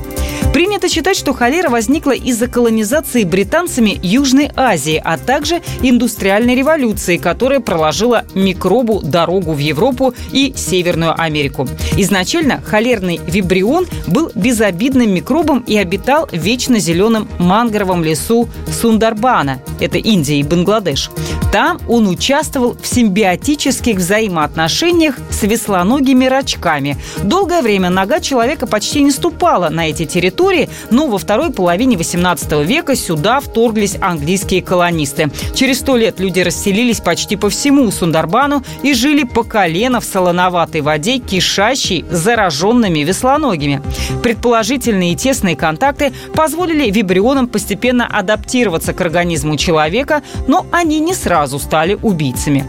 Принято 0.53 0.87
считать, 0.87 1.17
что 1.17 1.33
холера 1.33 1.69
возникла 1.69 2.11
из-за 2.11 2.47
колонизации 2.47 3.23
британцами 3.23 3.99
Южной 4.03 4.51
Азии, 4.55 5.01
а 5.03 5.17
также 5.17 5.61
индустриальной 5.81 6.53
революции, 6.53 7.17
которая 7.17 7.59
проложила 7.59 8.23
микробу 8.35 9.01
дорогу 9.01 9.53
в 9.53 9.57
Европу 9.57 10.13
и 10.31 10.53
Северную 10.55 11.19
Америку. 11.19 11.67
Изначально 11.97 12.61
холерный 12.61 13.19
вибрион 13.25 13.87
был 14.05 14.31
безобидным 14.35 15.11
микробом 15.11 15.63
и 15.65 15.75
обитал 15.75 16.27
в 16.27 16.33
вечно 16.33 16.77
зеленом 16.77 17.27
мангровом 17.39 18.03
лесу 18.03 18.47
Сундарбана. 18.67 19.59
Это 19.79 19.97
Индия 19.97 20.39
и 20.39 20.43
Бангладеш. 20.43 21.09
Там 21.51 21.79
он 21.87 22.07
участвовал 22.07 22.77
в 22.79 22.85
симбиотических 22.85 23.97
взаимоотношениях 23.97 25.15
с 25.31 25.41
веслоногими 25.41 26.25
рачками. 26.25 26.97
Долгое 27.23 27.63
время 27.63 27.89
нога 27.89 28.19
человека 28.19 28.67
почти 28.67 29.01
не 29.01 29.09
ступала 29.09 29.69
на 29.69 29.89
эти 29.89 30.05
территории, 30.05 30.42
но 30.89 31.07
во 31.07 31.17
второй 31.17 31.51
половине 31.51 31.97
18 31.97 32.65
века 32.65 32.95
сюда 32.95 33.39
вторглись 33.39 33.97
английские 34.01 34.61
колонисты. 34.61 35.31
Через 35.55 35.79
сто 35.79 35.95
лет 35.95 36.19
люди 36.19 36.41
расселились 36.41 36.99
почти 36.99 37.35
по 37.35 37.49
всему 37.49 37.89
Сундарбану 37.91 38.63
и 38.81 38.93
жили 38.93 39.23
по 39.23 39.43
колено 39.43 40.01
в 40.01 40.03
солоноватой 40.03 40.81
воде, 40.81 41.19
кишащей 41.19 42.05
зараженными 42.09 42.99
веслоногими. 42.99 43.81
Предположительные 44.21 45.15
тесные 45.15 45.55
контакты 45.55 46.11
позволили 46.35 46.91
вибрионам 46.91 47.47
постепенно 47.47 48.05
адаптироваться 48.05 48.93
к 48.93 49.01
организму 49.01 49.55
человека, 49.55 50.23
но 50.47 50.65
они 50.71 50.99
не 50.99 51.13
сразу 51.13 51.59
стали 51.59 51.97
убийцами. 52.01 52.65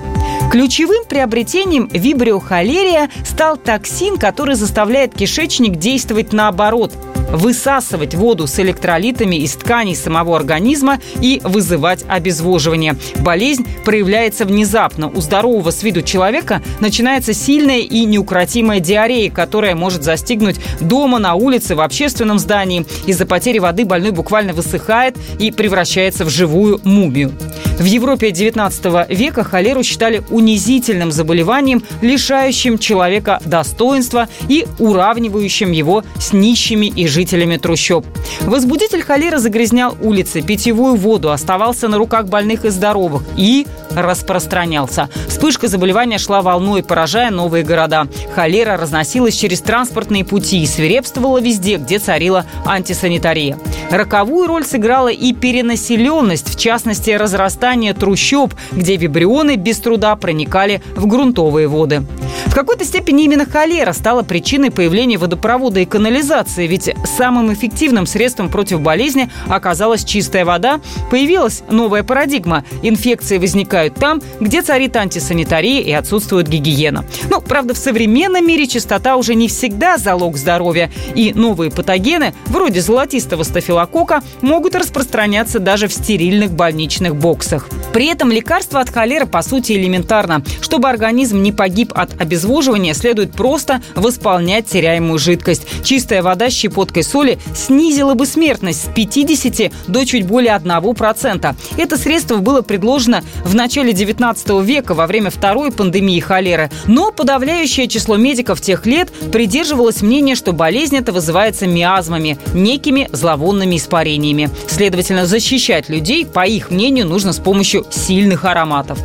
Ключевым 0.51 1.05
приобретением 1.09 1.89
вибриохолерия 1.93 3.09
стал 3.25 3.57
токсин, 3.57 4.19
который 4.19 4.55
заставляет 4.55 5.15
кишечник 5.15 5.77
действовать 5.77 6.33
наоборот– 6.33 6.93
высасывать 7.31 8.15
воду 8.15 8.47
с 8.47 8.59
электролитами 8.59 9.37
из 9.37 9.55
тканей 9.55 9.97
самого 9.97 10.37
организма 10.37 10.99
и 11.21 11.41
вызывать 11.45 12.05
обезвоживание. 12.09 12.97
Болезнь 13.21 13.67
проявляется 13.85 14.45
внезапно. 14.45 15.09
У 15.09 15.21
здорового 15.21 15.71
с 15.71 15.83
виду 15.83 16.03
человека 16.03 16.63
начинается 16.81 17.35
сильная 17.35 17.81
и 17.81 18.05
неукротимая 18.05 18.81
диарея, 18.81 19.31
которая 19.31 19.75
может 19.75 20.03
застигнуть 20.03 20.57
дома, 20.81 21.19
на 21.19 21.35
улице, 21.35 21.75
в 21.75 21.81
общественном 21.81 22.39
здании. 22.39 22.87
Из-за 23.07 23.27
потери 23.27 23.59
воды 23.59 23.85
больной 23.85 24.11
буквально 24.11 24.53
высыхает 24.53 25.17
и 25.39 25.51
превращается 25.51 26.25
в 26.25 26.31
живую 26.31 26.81
мумию. 26.85 27.33
В 27.79 27.85
Европе 27.85 28.31
XIX 28.31 29.13
века 29.13 29.43
холеру 29.43 29.83
считали 29.83 30.23
унизительным 30.31 31.11
заболеванием, 31.11 31.83
лишающим 32.03 32.79
человека 32.79 33.41
достоинства 33.45 34.29
и 34.49 34.65
уравнивающим 34.79 35.73
его 35.73 36.05
с 36.19 36.33
нищими 36.33 36.87
и 36.87 37.07
жителями 37.15 37.57
трущоб. 37.57 38.05
Возбудитель 38.41 39.03
холеры 39.03 39.39
загрязнял 39.39 39.97
улицы, 40.03 40.43
питьевую 40.43 40.97
воду, 40.97 41.31
оставался 41.31 41.89
на 41.89 41.97
руках 41.97 42.27
больных 42.27 42.65
и 42.65 42.71
здоровых 42.71 43.23
и 43.37 43.67
распространялся. 43.93 45.09
Вспышка 45.29 45.69
заболевания 45.69 46.19
шла 46.19 46.43
волной, 46.43 46.83
поражая 46.83 47.31
новые 47.31 47.65
города. 47.65 48.09
Холера 48.35 48.77
разносилась 48.77 49.37
через 49.37 49.61
транспортные 49.61 50.25
пути 50.25 50.63
и 50.63 50.67
свирепствовала 50.67 51.41
везде, 51.41 51.77
где 51.77 51.99
царила 51.99 52.45
антисанитария. 52.67 53.57
Роковую 53.91 54.49
роль 54.49 54.65
сыграла 54.65 55.09
и 55.09 55.33
перенаселенность, 55.33 56.49
в 56.49 56.59
частности, 56.59 57.11
разрастание 57.11 57.95
трущоб, 57.95 58.53
где 58.73 58.97
вибрионы 58.97 59.57
без 59.57 59.79
труда 59.79 60.17
проникали 60.17 60.83
в 60.97 61.07
грунтовые 61.07 61.69
воды. 61.69 62.05
В 62.47 62.55
какой-то 62.55 62.85
степени 62.85 63.25
именно 63.25 63.47
холера 63.47 63.93
стала 63.93 64.23
причиной 64.23 64.71
появления 64.71 65.19
водопровода 65.19 65.81
и 65.81 65.85
канализации, 65.85 66.67
ведь 66.67 66.95
самым 67.05 67.53
эффективным 67.53 68.07
средством 68.07 68.49
против 68.49 68.81
болезни 68.81 69.31
оказалась 69.49 70.05
чистая 70.05 70.45
вода. 70.45 70.81
Появилась 71.11 71.63
новая 71.69 72.03
парадигма. 72.03 72.65
Инфекции 72.83 73.39
возникают 73.39 73.95
там, 73.95 74.23
где 74.41 74.63
царит 74.63 74.97
антисанитария 74.97 75.81
и 75.81 75.93
отсутствует 75.93 76.49
гигиена. 76.49 77.05
Ну, 77.31 77.41
правда, 77.41 77.75
в 77.75 77.79
современном 77.79 78.47
мире 78.47 78.67
чистота 78.67 79.17
уже 79.17 79.35
не 79.35 79.49
всегда 79.49 79.99
залог 79.99 80.37
здоровья, 80.37 80.91
и 81.15 81.33
новые 81.35 81.71
патогены, 81.71 82.35
вроде 82.47 82.81
золотистого 82.81 83.43
стафилокока, 83.43 84.23
могут 84.41 84.75
распространяться 84.75 85.59
даже 85.59 85.89
в 85.89 85.93
стерильных 85.93 86.53
больничных 86.53 87.17
боксах. 87.17 87.69
При 87.93 88.07
этом 88.07 88.31
лекарство 88.31 88.81
от 88.81 88.91
холеры, 88.91 89.27
по 89.27 89.43
сути, 89.43 89.73
элементарно. 89.73 90.43
Чтобы 90.61 90.89
организм 90.89 91.43
не 91.43 91.53
погиб 91.53 91.93
от 91.95 92.21
обезвоживания, 92.21 92.95
следует 92.95 93.33
просто 93.33 93.83
восполнять 93.95 94.67
теряемую 94.67 95.19
жидкость. 95.19 95.67
Чистая 95.85 96.23
вода 96.23 96.51
с 96.51 96.53
щепоткой 96.95 97.03
соли 97.03 97.39
снизила 97.55 98.15
бы 98.15 98.27
смертность 98.27 98.85
с 98.85 98.95
50 98.95 99.73
до 99.89 100.07
чуть 100.07 100.27
более 100.27 100.55
1%. 100.57 101.55
Это 101.77 101.97
средство 101.97 102.37
было 102.37 102.63
предложено 102.63 103.23
в 103.45 103.55
начале 103.55 103.93
19 103.93 104.63
века 104.63 104.95
во 104.95 105.07
время 105.07 105.31
второй 105.31 105.73
пандемии 105.73 106.21
холеры. 106.21 106.71
Но 106.87 107.11
подавляющее 107.11 107.89
число 107.89 108.17
медиков 108.17 108.61
тех 108.61 108.87
лет 108.87 109.11
придерживалось 109.33 110.03
мнения, 110.03 110.35
что 110.35 110.53
болезнь 110.53 110.97
эта 110.97 111.13
вызывается 111.13 111.67
миазмами, 111.67 112.39
некими 112.55 113.09
зловонными 113.13 113.77
испарениями. 113.77 114.51
Следовательно, 114.69 115.27
защищать 115.27 115.89
людей, 115.89 116.25
по 116.25 116.47
их 116.47 116.71
мнению, 116.71 117.07
нужно 117.07 117.33
с 117.33 117.39
помощью 117.39 117.87
сильных 117.91 118.45
ароматов. 118.45 118.99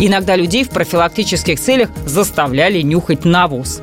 Иногда 0.00 0.36
людей 0.36 0.64
в 0.64 0.70
профилактических 0.70 1.60
целях 1.60 1.90
заставляли 2.06 2.82
нюхать 2.82 3.24
навоз. 3.24 3.80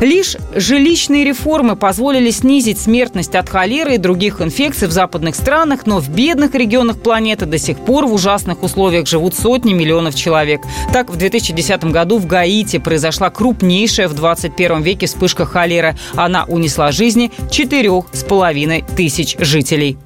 Лишь 0.00 0.36
жилищные 0.54 1.24
реформы 1.24 1.76
позволили 1.76 2.30
снизить 2.30 2.80
смертность 2.80 3.34
от 3.34 3.48
холеры 3.48 3.94
и 3.94 3.98
других 3.98 4.40
инфекций 4.40 4.88
в 4.88 4.92
западных 4.92 5.34
странах, 5.34 5.86
но 5.86 6.00
в 6.00 6.08
бедных 6.08 6.54
регионах 6.54 7.00
планеты 7.00 7.46
до 7.46 7.58
сих 7.58 7.78
пор 7.78 8.06
в 8.06 8.12
ужасных 8.12 8.62
условиях 8.62 9.06
живут 9.06 9.34
сотни 9.34 9.72
миллионов 9.72 10.14
человек. 10.14 10.62
Так, 10.92 11.10
в 11.10 11.16
2010 11.16 11.84
году 11.84 12.18
в 12.18 12.26
Гаити 12.26 12.78
произошла 12.78 13.30
крупнейшая 13.30 14.08
в 14.08 14.14
21 14.14 14.82
веке 14.82 15.06
вспышка 15.06 15.46
холеры. 15.46 15.96
Она 16.14 16.44
унесла 16.44 16.92
жизни 16.92 17.30
четырех 17.50 18.06
с 18.12 18.22
половиной 18.24 18.84
тысяч 18.96 19.36
жителей. 19.38 19.98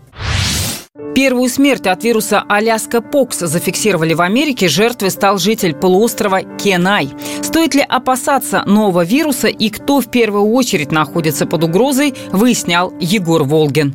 Первую 1.14 1.48
смерть 1.48 1.86
от 1.86 2.02
вируса 2.02 2.44
Аляска 2.48 3.00
Покс 3.00 3.38
зафиксировали 3.38 4.14
в 4.14 4.20
Америке. 4.20 4.68
Жертвой 4.68 5.10
стал 5.10 5.38
житель 5.38 5.74
полуострова 5.74 6.42
Кенай. 6.42 7.10
Стоит 7.40 7.74
ли 7.74 7.84
опасаться 7.88 8.64
нового 8.66 9.04
вируса 9.04 9.46
и 9.46 9.70
кто 9.70 10.00
в 10.00 10.10
первую 10.10 10.46
очередь 10.52 10.90
находится 10.90 11.46
под 11.46 11.64
угрозой, 11.64 12.14
выяснял 12.32 12.92
Егор 12.98 13.44
Волгин. 13.44 13.94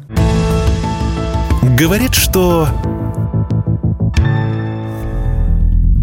Говорит, 1.77 2.13
что 2.13 2.67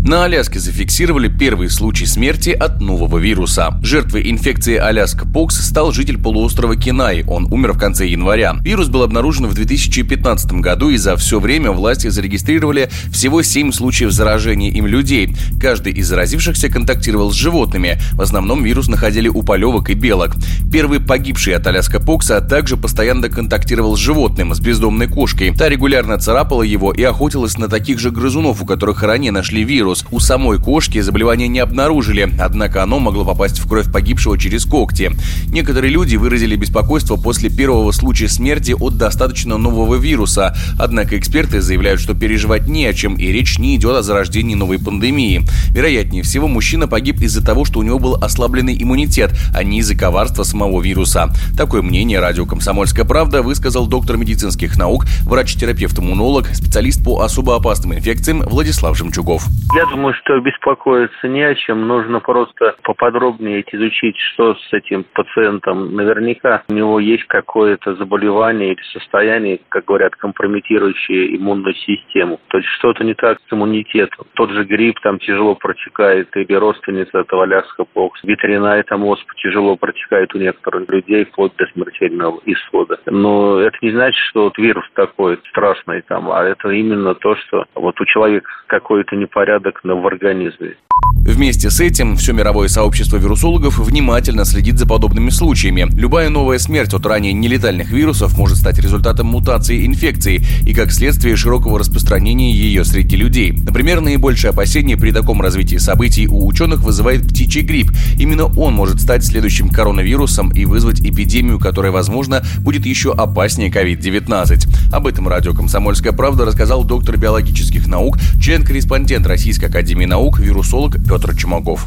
На 0.02 0.24
Аляске 0.24 0.58
зафиксировали 0.58 1.28
первый 1.28 1.68
случай 1.68 2.06
смерти 2.06 2.50
от 2.50 2.80
нового 2.80 3.18
вируса. 3.18 3.78
Жертвой 3.82 4.30
инфекции 4.30 4.76
Аляска 4.76 5.26
Покс 5.26 5.60
стал 5.60 5.92
житель 5.92 6.18
полуострова 6.18 6.74
Кинай. 6.74 7.22
Он 7.26 7.52
умер 7.52 7.74
в 7.74 7.78
конце 7.78 8.06
января. 8.06 8.56
Вирус 8.62 8.88
был 8.88 9.02
обнаружен 9.02 9.46
в 9.46 9.52
2015 9.52 10.52
году, 10.54 10.88
и 10.88 10.96
за 10.96 11.16
все 11.16 11.38
время 11.38 11.70
власти 11.70 12.08
зарегистрировали 12.08 12.88
всего 13.12 13.42
7 13.42 13.72
случаев 13.72 14.10
заражения 14.10 14.70
им 14.70 14.86
людей. 14.86 15.36
Каждый 15.60 15.92
из 15.92 16.08
заразившихся 16.08 16.70
контактировал 16.70 17.30
с 17.30 17.36
животными. 17.36 18.00
В 18.12 18.22
основном 18.22 18.64
вирус 18.64 18.88
находили 18.88 19.28
у 19.28 19.42
полевок 19.42 19.90
и 19.90 19.94
белок. 19.94 20.34
Первый 20.72 21.00
погибший 21.00 21.54
от 21.54 21.66
Аляска 21.66 22.00
Покса 22.00 22.40
также 22.40 22.78
постоянно 22.78 23.28
контактировал 23.28 23.96
с 23.96 24.00
животным, 24.00 24.54
с 24.54 24.60
бездомной 24.60 25.08
кошкой. 25.08 25.54
Та 25.54 25.68
регулярно 25.68 26.18
царапала 26.18 26.62
его 26.62 26.90
и 26.90 27.02
охотилась 27.02 27.58
на 27.58 27.68
таких 27.68 27.98
же 27.98 28.10
грызунов, 28.10 28.62
у 28.62 28.66
которых 28.66 29.02
ранее 29.02 29.30
нашли 29.30 29.62
вирус. 29.62 29.89
У 30.10 30.20
самой 30.20 30.58
кошки 30.60 31.00
заболевания 31.00 31.48
не 31.48 31.58
обнаружили, 31.58 32.32
однако 32.38 32.82
оно 32.82 33.00
могло 33.00 33.24
попасть 33.24 33.58
в 33.58 33.68
кровь 33.68 33.90
погибшего 33.90 34.38
через 34.38 34.64
когти. 34.64 35.10
Некоторые 35.48 35.92
люди 35.92 36.16
выразили 36.16 36.54
беспокойство 36.54 37.16
после 37.16 37.50
первого 37.50 37.90
случая 37.90 38.28
смерти 38.28 38.74
от 38.78 38.96
достаточно 38.96 39.58
нового 39.58 39.96
вируса, 39.96 40.56
однако 40.78 41.18
эксперты 41.18 41.60
заявляют, 41.60 42.00
что 42.00 42.14
переживать 42.14 42.68
не 42.68 42.86
о 42.86 42.92
чем 42.92 43.16
и 43.16 43.26
речь 43.26 43.58
не 43.58 43.76
идет 43.76 43.96
о 43.96 44.02
зарождении 44.02 44.54
новой 44.54 44.78
пандемии. 44.78 45.42
Вероятнее 45.70 46.22
всего, 46.22 46.46
мужчина 46.46 46.86
погиб 46.86 47.20
из-за 47.20 47.44
того, 47.44 47.64
что 47.64 47.80
у 47.80 47.82
него 47.82 47.98
был 47.98 48.14
ослабленный 48.14 48.80
иммунитет, 48.80 49.32
а 49.54 49.64
не 49.64 49.78
из-за 49.80 49.96
коварства 49.96 50.44
самого 50.44 50.80
вируса. 50.80 51.30
Такое 51.56 51.82
мнение 51.82 52.20
радио 52.20 52.46
«Комсомольская 52.46 53.04
правда» 53.04 53.42
высказал 53.42 53.86
доктор 53.86 54.16
медицинских 54.16 54.76
наук, 54.76 55.06
врач-терапевт-иммунолог, 55.22 56.48
специалист 56.54 57.02
по 57.02 57.22
особо 57.22 57.56
опасным 57.56 57.94
инфекциям 57.94 58.42
Владислав 58.42 58.96
Жемчугов. 58.96 59.46
Я 59.80 59.86
думаю, 59.86 60.12
что 60.12 60.38
беспокоиться 60.40 61.26
не 61.26 61.42
о 61.42 61.54
чем. 61.54 61.88
Нужно 61.88 62.20
просто 62.20 62.76
поподробнее 62.82 63.64
изучить, 63.72 64.14
что 64.18 64.54
с 64.54 64.72
этим 64.74 65.06
пациентом. 65.14 65.96
Наверняка 65.96 66.62
у 66.68 66.74
него 66.74 67.00
есть 67.00 67.24
какое-то 67.24 67.94
заболевание 67.94 68.74
или 68.74 68.82
состояние, 68.92 69.58
как 69.70 69.86
говорят, 69.86 70.14
компрометирующее 70.16 71.34
иммунную 71.34 71.72
систему. 71.76 72.38
То 72.48 72.58
есть 72.58 72.68
что-то 72.68 73.04
не 73.04 73.14
так 73.14 73.38
с 73.38 73.52
иммунитетом. 73.54 74.26
Тот 74.34 74.50
же 74.50 74.64
грипп 74.64 75.00
там 75.00 75.18
тяжело 75.18 75.54
протекает, 75.54 76.28
или 76.36 76.52
родственница 76.52 77.20
этого 77.20 77.44
ляска 77.44 77.84
покс. 77.84 78.22
Ветряная 78.22 78.82
там 78.82 79.06
оспа 79.06 79.32
тяжело 79.36 79.76
протекает 79.76 80.34
у 80.34 80.38
некоторых 80.38 80.90
людей, 80.90 81.24
вплоть 81.24 81.56
до 81.56 81.64
смертельного 81.72 82.38
исхода. 82.44 83.00
Но 83.06 83.58
это 83.58 83.78
не 83.80 83.92
значит, 83.92 84.20
что 84.28 84.44
вот 84.44 84.58
вирус 84.58 84.84
такой 84.92 85.38
страшный 85.48 86.02
там, 86.02 86.30
а 86.30 86.44
это 86.44 86.68
именно 86.68 87.14
то, 87.14 87.34
что 87.36 87.64
вот 87.74 87.98
у 87.98 88.04
человека 88.04 88.50
какой-то 88.66 89.16
непорядок 89.16 89.69
в 89.82 90.06
организме. 90.06 90.74
Вместе 91.22 91.70
с 91.70 91.80
этим 91.80 92.16
все 92.16 92.32
мировое 92.32 92.68
сообщество 92.68 93.16
вирусологов 93.16 93.78
внимательно 93.78 94.44
следит 94.44 94.78
за 94.78 94.86
подобными 94.86 95.30
случаями. 95.30 95.86
Любая 95.92 96.28
новая 96.28 96.58
смерть 96.58 96.94
от 96.94 97.04
ранее 97.06 97.32
нелетальных 97.32 97.90
вирусов 97.90 98.36
может 98.38 98.56
стать 98.56 98.78
результатом 98.78 99.26
мутации 99.26 99.86
инфекции 99.86 100.42
и 100.66 100.74
как 100.74 100.90
следствие 100.90 101.36
широкого 101.36 101.78
распространения 101.78 102.52
ее 102.52 102.84
среди 102.84 103.16
людей. 103.16 103.52
Например, 103.52 104.00
наибольшее 104.00 104.50
опасение 104.50 104.96
при 104.96 105.12
таком 105.12 105.40
развитии 105.42 105.76
событий 105.76 106.26
у 106.26 106.46
ученых 106.46 106.80
вызывает 106.80 107.28
птичий 107.28 107.62
грипп. 107.62 107.92
Именно 108.18 108.46
он 108.46 108.74
может 108.74 109.00
стать 109.00 109.24
следующим 109.24 109.68
коронавирусом 109.68 110.50
и 110.50 110.64
вызвать 110.64 111.00
эпидемию, 111.00 111.58
которая, 111.58 111.92
возможно, 111.92 112.42
будет 112.60 112.86
еще 112.86 113.12
опаснее 113.12 113.70
COVID-19. 113.70 114.92
Об 114.92 115.06
этом 115.06 115.28
радио 115.28 115.54
«Комсомольская 115.54 116.12
правда» 116.12 116.44
рассказал 116.44 116.82
доктор 116.82 117.18
биологических 117.18 117.86
наук, 117.86 118.16
член-корреспондент 118.40 119.26
Российской 119.26 119.59
академии 119.64 120.06
наук, 120.06 120.38
вирусолог 120.38 120.96
Петр 121.06 121.34
Чумаков. 121.36 121.86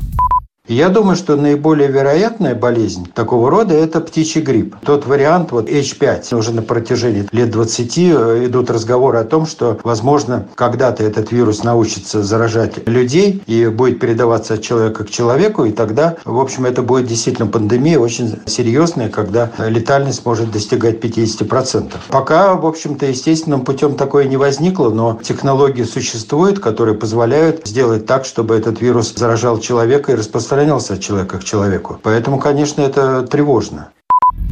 Я 0.69 0.87
думаю, 0.87 1.17
что 1.17 1.35
наиболее 1.35 1.89
вероятная 1.89 2.55
болезнь 2.55 3.05
такого 3.13 3.49
рода– 3.49 3.73
это 3.75 3.99
птичий 3.99 4.39
грипп. 4.39 4.77
Тот 4.85 5.05
вариант, 5.05 5.51
вот 5.51 5.67
H5, 5.67 6.33
уже 6.37 6.53
на 6.53 6.61
протяжении 6.61 7.27
лет 7.33 7.51
20 7.51 7.97
э, 7.97 8.45
идут 8.45 8.71
разговоры 8.71 9.17
о 9.17 9.25
том, 9.25 9.45
что, 9.45 9.81
возможно, 9.83 10.47
когда-то 10.55 11.03
этот 11.03 11.33
вирус 11.33 11.65
научится 11.65 12.23
заражать 12.23 12.87
людей 12.87 13.43
и 13.45 13.67
будет 13.67 13.99
передаваться 13.99 14.53
от 14.53 14.61
человека 14.61 15.03
к 15.03 15.09
человеку, 15.09 15.65
и 15.65 15.73
тогда, 15.73 16.15
в 16.23 16.39
общем, 16.39 16.65
это 16.65 16.81
будет 16.81 17.07
действительно 17.07 17.47
пандемия 17.47 17.99
очень 17.99 18.39
серьезная, 18.45 19.09
когда 19.09 19.51
летальность 19.57 20.25
может 20.25 20.49
достигать 20.49 21.03
50%. 21.03 21.91
Пока, 22.07 22.53
в 22.53 22.65
общем-то, 22.65 23.05
естественным 23.05 23.65
путем 23.65 23.95
такое 23.95 24.29
не 24.29 24.37
возникло, 24.37 24.91
но 24.91 25.19
технологии 25.21 25.83
существуют, 25.83 26.59
которые 26.59 26.95
позволяют 26.95 27.67
сделать 27.67 28.05
так, 28.05 28.23
чтобы 28.23 28.55
этот 28.55 28.79
вирус 28.79 29.13
заражал 29.13 29.59
человека 29.59 30.13
и 30.13 30.15
распространялся 30.15 30.52
распространялся 30.53 30.93
от 30.93 31.01
человека 31.01 31.39
к 31.39 31.43
человеку. 31.43 31.99
Поэтому, 32.03 32.39
конечно, 32.39 32.81
это 32.81 33.23
тревожно. 33.23 33.89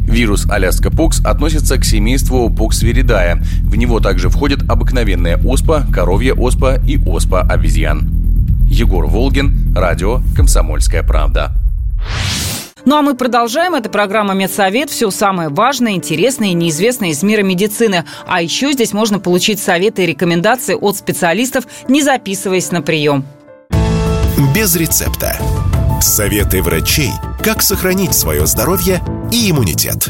Вирус 0.08 0.50
Аляска 0.50 0.92
Покс 0.92 1.22
относится 1.24 1.78
к 1.78 1.86
семейству 1.86 2.50
Поксвиридая. 2.50 3.42
В 3.64 3.76
него 3.76 4.00
также 4.00 4.30
входят 4.30 4.60
обыкновенная 4.70 5.40
оспа, 5.46 5.86
коровья 5.94 6.34
оспа 6.34 6.80
и 6.88 6.98
оспа 7.06 7.42
обезьян. 7.42 8.10
Егор 8.68 9.06
Волгин, 9.06 9.74
радио 9.76 10.22
«Комсомольская 10.36 11.04
правда». 11.04 11.52
Ну 12.84 12.96
а 12.96 13.04
мы 13.04 13.16
продолжаем. 13.16 13.76
Это 13.76 13.90
программа 13.90 14.34
«Медсовет». 14.34 14.90
Все 14.90 15.12
самое 15.12 15.50
важное, 15.50 15.94
интересное 15.94 16.50
и 16.50 16.54
неизвестное 16.54 17.10
из 17.10 17.22
мира 17.22 17.44
медицины. 17.44 18.06
А 18.26 18.42
еще 18.42 18.74
здесь 18.74 18.92
можно 18.92 19.20
получить 19.20 19.60
советы 19.60 20.04
и 20.04 20.08
рекомендации 20.08 20.74
от 20.74 20.98
специалистов, 20.98 21.66
не 21.88 22.02
записываясь 22.02 22.72
на 22.72 22.82
прием. 22.82 23.24
Без 24.56 24.76
рецепта. 24.76 25.38
Советы 26.02 26.64
врачей, 26.64 27.12
как 27.44 27.62
сохранить 27.62 28.16
свое 28.16 28.48
здоровье 28.48 29.04
и 29.32 29.52
иммунитет. 29.52 30.10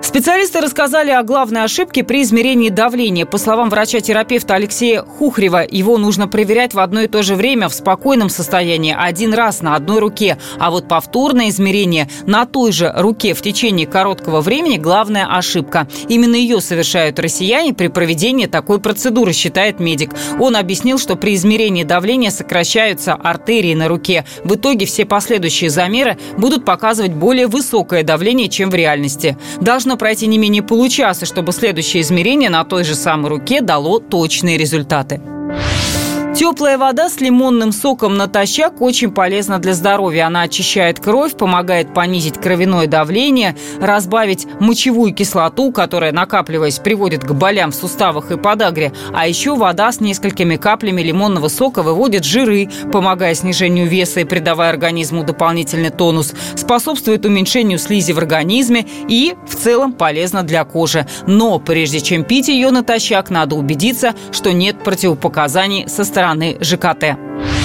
Специалисты 0.00 0.60
рассказали 0.60 1.10
о 1.10 1.22
главной 1.22 1.64
ошибке 1.64 2.02
при 2.02 2.22
измерении 2.22 2.70
давления. 2.70 3.26
По 3.26 3.36
словам 3.36 3.68
врача-терапевта 3.68 4.54
Алексея 4.54 5.02
Хухрева, 5.02 5.66
его 5.68 5.98
нужно 5.98 6.28
проверять 6.28 6.72
в 6.72 6.78
одно 6.78 7.02
и 7.02 7.08
то 7.08 7.22
же 7.22 7.34
время 7.34 7.68
в 7.68 7.74
спокойном 7.74 8.30
состоянии 8.30 8.96
один 8.96 9.34
раз 9.34 9.60
на 9.60 9.74
одной 9.74 9.98
руке. 9.98 10.38
А 10.58 10.70
вот 10.70 10.88
повторное 10.88 11.50
измерение 11.50 12.08
на 12.26 12.46
той 12.46 12.72
же 12.72 12.92
руке 12.96 13.34
в 13.34 13.42
течение 13.42 13.86
короткого 13.86 14.40
времени– 14.40 14.76
главная 14.78 15.26
ошибка. 15.26 15.88
Именно 16.08 16.36
ее 16.36 16.60
совершают 16.60 17.18
россияне 17.18 17.74
при 17.74 17.88
проведении 17.88 18.46
такой 18.46 18.80
процедуры, 18.80 19.32
считает 19.32 19.78
медик. 19.78 20.12
Он 20.38 20.56
объяснил, 20.56 20.98
что 20.98 21.16
при 21.16 21.34
измерении 21.34 21.82
давления 21.82 22.30
сокращаются 22.30 23.14
артерии 23.14 23.74
на 23.74 23.88
руке. 23.88 24.24
В 24.44 24.54
итоге 24.54 24.86
все 24.86 25.04
последующие 25.04 25.70
замеры 25.70 26.16
будут 26.38 26.64
показывать 26.64 27.12
более 27.12 27.46
высокое 27.46 28.04
давление, 28.04 28.48
чем 28.48 28.70
в 28.70 28.74
реальности. 28.74 29.36
Должно 29.60 29.97
пройти 29.98 30.26
не 30.26 30.38
менее 30.38 30.62
получаса, 30.62 31.26
чтобы 31.26 31.52
следующее 31.52 32.02
измерение 32.02 32.50
на 32.50 32.64
той 32.64 32.84
же 32.84 32.94
самой 32.94 33.28
руке 33.30 33.60
дало 33.60 33.98
точные 33.98 34.56
результаты. 34.56 35.20
Теплая 36.38 36.78
вода 36.78 37.08
с 37.08 37.20
лимонным 37.20 37.72
соком 37.72 38.16
натощак 38.16 38.80
очень 38.80 39.10
полезна 39.10 39.58
для 39.58 39.74
здоровья. 39.74 40.28
Она 40.28 40.42
очищает 40.42 41.00
кровь, 41.00 41.36
помогает 41.36 41.92
понизить 41.92 42.38
кровяное 42.38 42.86
давление, 42.86 43.56
разбавить 43.80 44.46
мочевую 44.60 45.12
кислоту, 45.12 45.72
которая, 45.72 46.12
накапливаясь, 46.12 46.78
приводит 46.78 47.24
к 47.24 47.32
болям 47.32 47.72
в 47.72 47.74
суставах 47.74 48.30
и 48.30 48.36
подагре. 48.36 48.92
А 49.12 49.26
еще 49.26 49.56
вода 49.56 49.90
с 49.90 49.98
несколькими 49.98 50.54
каплями 50.54 51.02
лимонного 51.02 51.48
сока 51.48 51.82
выводит 51.82 52.22
жиры, 52.22 52.68
помогая 52.92 53.34
снижению 53.34 53.88
веса 53.88 54.20
и 54.20 54.24
придавая 54.24 54.70
организму 54.70 55.24
дополнительный 55.24 55.90
тонус, 55.90 56.34
способствует 56.54 57.26
уменьшению 57.26 57.80
слизи 57.80 58.12
в 58.12 58.18
организме 58.18 58.86
и 59.08 59.34
в 59.44 59.56
целом 59.56 59.92
полезна 59.92 60.44
для 60.44 60.64
кожи. 60.64 61.04
Но 61.26 61.58
прежде 61.58 62.00
чем 62.00 62.22
пить 62.22 62.46
ее 62.46 62.70
натощак, 62.70 63.28
надо 63.28 63.56
убедиться, 63.56 64.14
что 64.30 64.52
нет 64.52 64.84
противопоказаний 64.84 65.88
со 65.88 66.04
стороны 66.04 66.27
стороны 66.28 66.58
ЖКТ. 66.60 67.57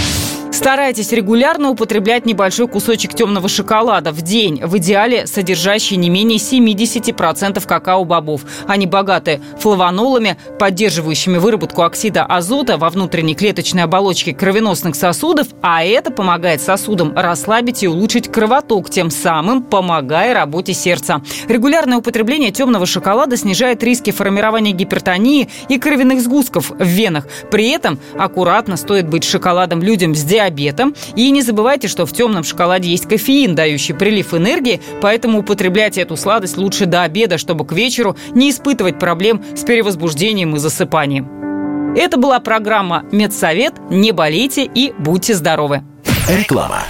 Старайтесь 0.54 1.12
регулярно 1.12 1.72
употреблять 1.72 2.28
небольшой 2.28 2.68
кусочек 2.68 3.16
темного 3.16 3.50
шоколада 3.50 4.12
в 4.12 4.22
день, 4.22 4.64
в 4.64 4.78
идеале 4.78 5.26
содержащий 5.26 5.98
не 5.98 6.12
менее 6.12 6.38
70% 6.38 7.66
какао-бобов. 7.66 8.42
Они 8.68 8.86
богаты 8.86 9.42
флавонолами, 9.58 10.38
поддерживающими 10.60 11.40
выработку 11.40 11.82
оксида 11.82 12.24
азота 12.24 12.78
во 12.78 12.92
внутренней 12.92 13.34
клеточной 13.34 13.82
оболочке 13.82 14.32
кровеносных 14.32 14.96
сосудов, 14.96 15.48
а 15.64 15.84
это 15.84 16.12
помогает 16.12 16.62
сосудам 16.62 17.18
расслабить 17.18 17.82
и 17.82 17.88
улучшить 17.88 18.32
кровоток, 18.32 18.92
тем 18.92 19.10
самым 19.10 19.64
помогая 19.64 20.36
работе 20.36 20.76
сердца. 20.76 21.24
Регулярное 21.48 21.98
употребление 21.98 22.52
темного 22.52 22.86
шоколада 22.86 23.38
снижает 23.38 23.82
риски 23.82 24.12
формирования 24.12 24.72
гипертонии 24.72 25.50
и 25.68 25.80
кровяных 25.80 26.22
сгустков 26.22 26.70
в 26.70 26.84
венах. 26.84 27.26
При 27.50 27.70
этом 27.70 27.98
аккуратно 28.20 28.78
стоит 28.78 29.10
быть 29.10 29.24
шоколадом 29.24 29.82
людям 29.82 30.14
с 30.14 30.22
диабетом 30.22 30.43
диабетом. 30.50 30.96
И 31.16 31.30
не 31.32 31.42
забывайте, 31.42 31.88
что 31.88 32.06
в 32.06 32.14
темном 32.14 32.44
шоколаде 32.44 32.90
есть 32.90 33.08
кофеин, 33.08 33.56
дающий 33.56 33.94
прилив 33.94 34.34
энергии, 34.34 34.82
поэтому 35.02 35.40
употребляйте 35.40 36.02
эту 36.02 36.18
сладость 36.18 36.58
лучше 36.58 36.86
до 36.86 37.04
обеда, 37.04 37.38
чтобы 37.38 37.66
к 37.66 37.72
вечеру 37.74 38.16
не 38.34 38.50
испытывать 38.50 39.00
проблем 39.00 39.44
с 39.56 39.64
перевозбуждением 39.64 40.56
и 40.56 40.60
засыпанием. 40.60 41.96
Это 41.96 42.18
была 42.18 42.40
программа 42.40 43.06
«Медсовет». 43.12 43.76
Не 43.90 44.12
болейте 44.12 44.64
и 44.66 44.94
будьте 44.98 45.36
здоровы. 45.36 45.84
Реклама. 46.28 46.84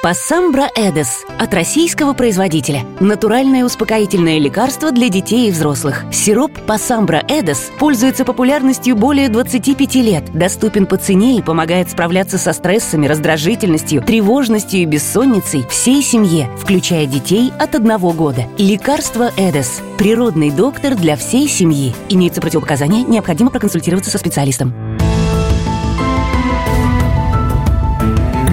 Пассамбра 0.00 0.70
Эдес 0.76 1.24
от 1.40 1.52
российского 1.52 2.12
производителя. 2.12 2.84
Натуральное 3.00 3.64
успокоительное 3.64 4.38
лекарство 4.38 4.92
для 4.92 5.08
детей 5.08 5.48
и 5.48 5.50
взрослых. 5.50 6.04
Сироп 6.12 6.52
Пассамбра 6.68 7.24
Эдес 7.26 7.72
пользуется 7.80 8.24
популярностью 8.24 8.94
более 8.94 9.28
25 9.28 9.94
лет, 9.96 10.32
доступен 10.32 10.86
по 10.86 10.98
цене 10.98 11.36
и 11.36 11.42
помогает 11.42 11.90
справляться 11.90 12.38
со 12.38 12.52
стрессами, 12.52 13.08
раздражительностью, 13.08 14.00
тревожностью 14.00 14.82
и 14.82 14.84
бессонницей 14.84 15.66
всей 15.68 16.00
семье, 16.00 16.48
включая 16.56 17.06
детей 17.06 17.52
от 17.58 17.74
одного 17.74 18.12
года. 18.12 18.44
Лекарство 18.56 19.32
Эдес. 19.36 19.82
Природный 19.98 20.52
доктор 20.52 20.94
для 20.94 21.16
всей 21.16 21.48
семьи. 21.48 21.92
Имеются 22.08 22.40
противопоказания, 22.40 23.04
необходимо 23.04 23.50
проконсультироваться 23.50 24.12
со 24.12 24.18
специалистом. 24.18 24.72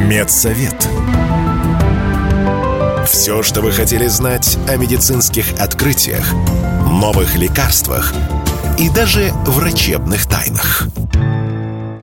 Медсовет. 0.07 0.87
Все, 3.05 3.43
что 3.43 3.61
вы 3.61 3.71
хотели 3.71 4.07
знать 4.07 4.57
о 4.67 4.77
медицинских 4.77 5.59
открытиях, 5.59 6.33
новых 6.89 7.35
лекарствах 7.35 8.13
и 8.77 8.89
даже 8.89 9.31
врачебных 9.45 10.25
тайнах– 10.25 10.87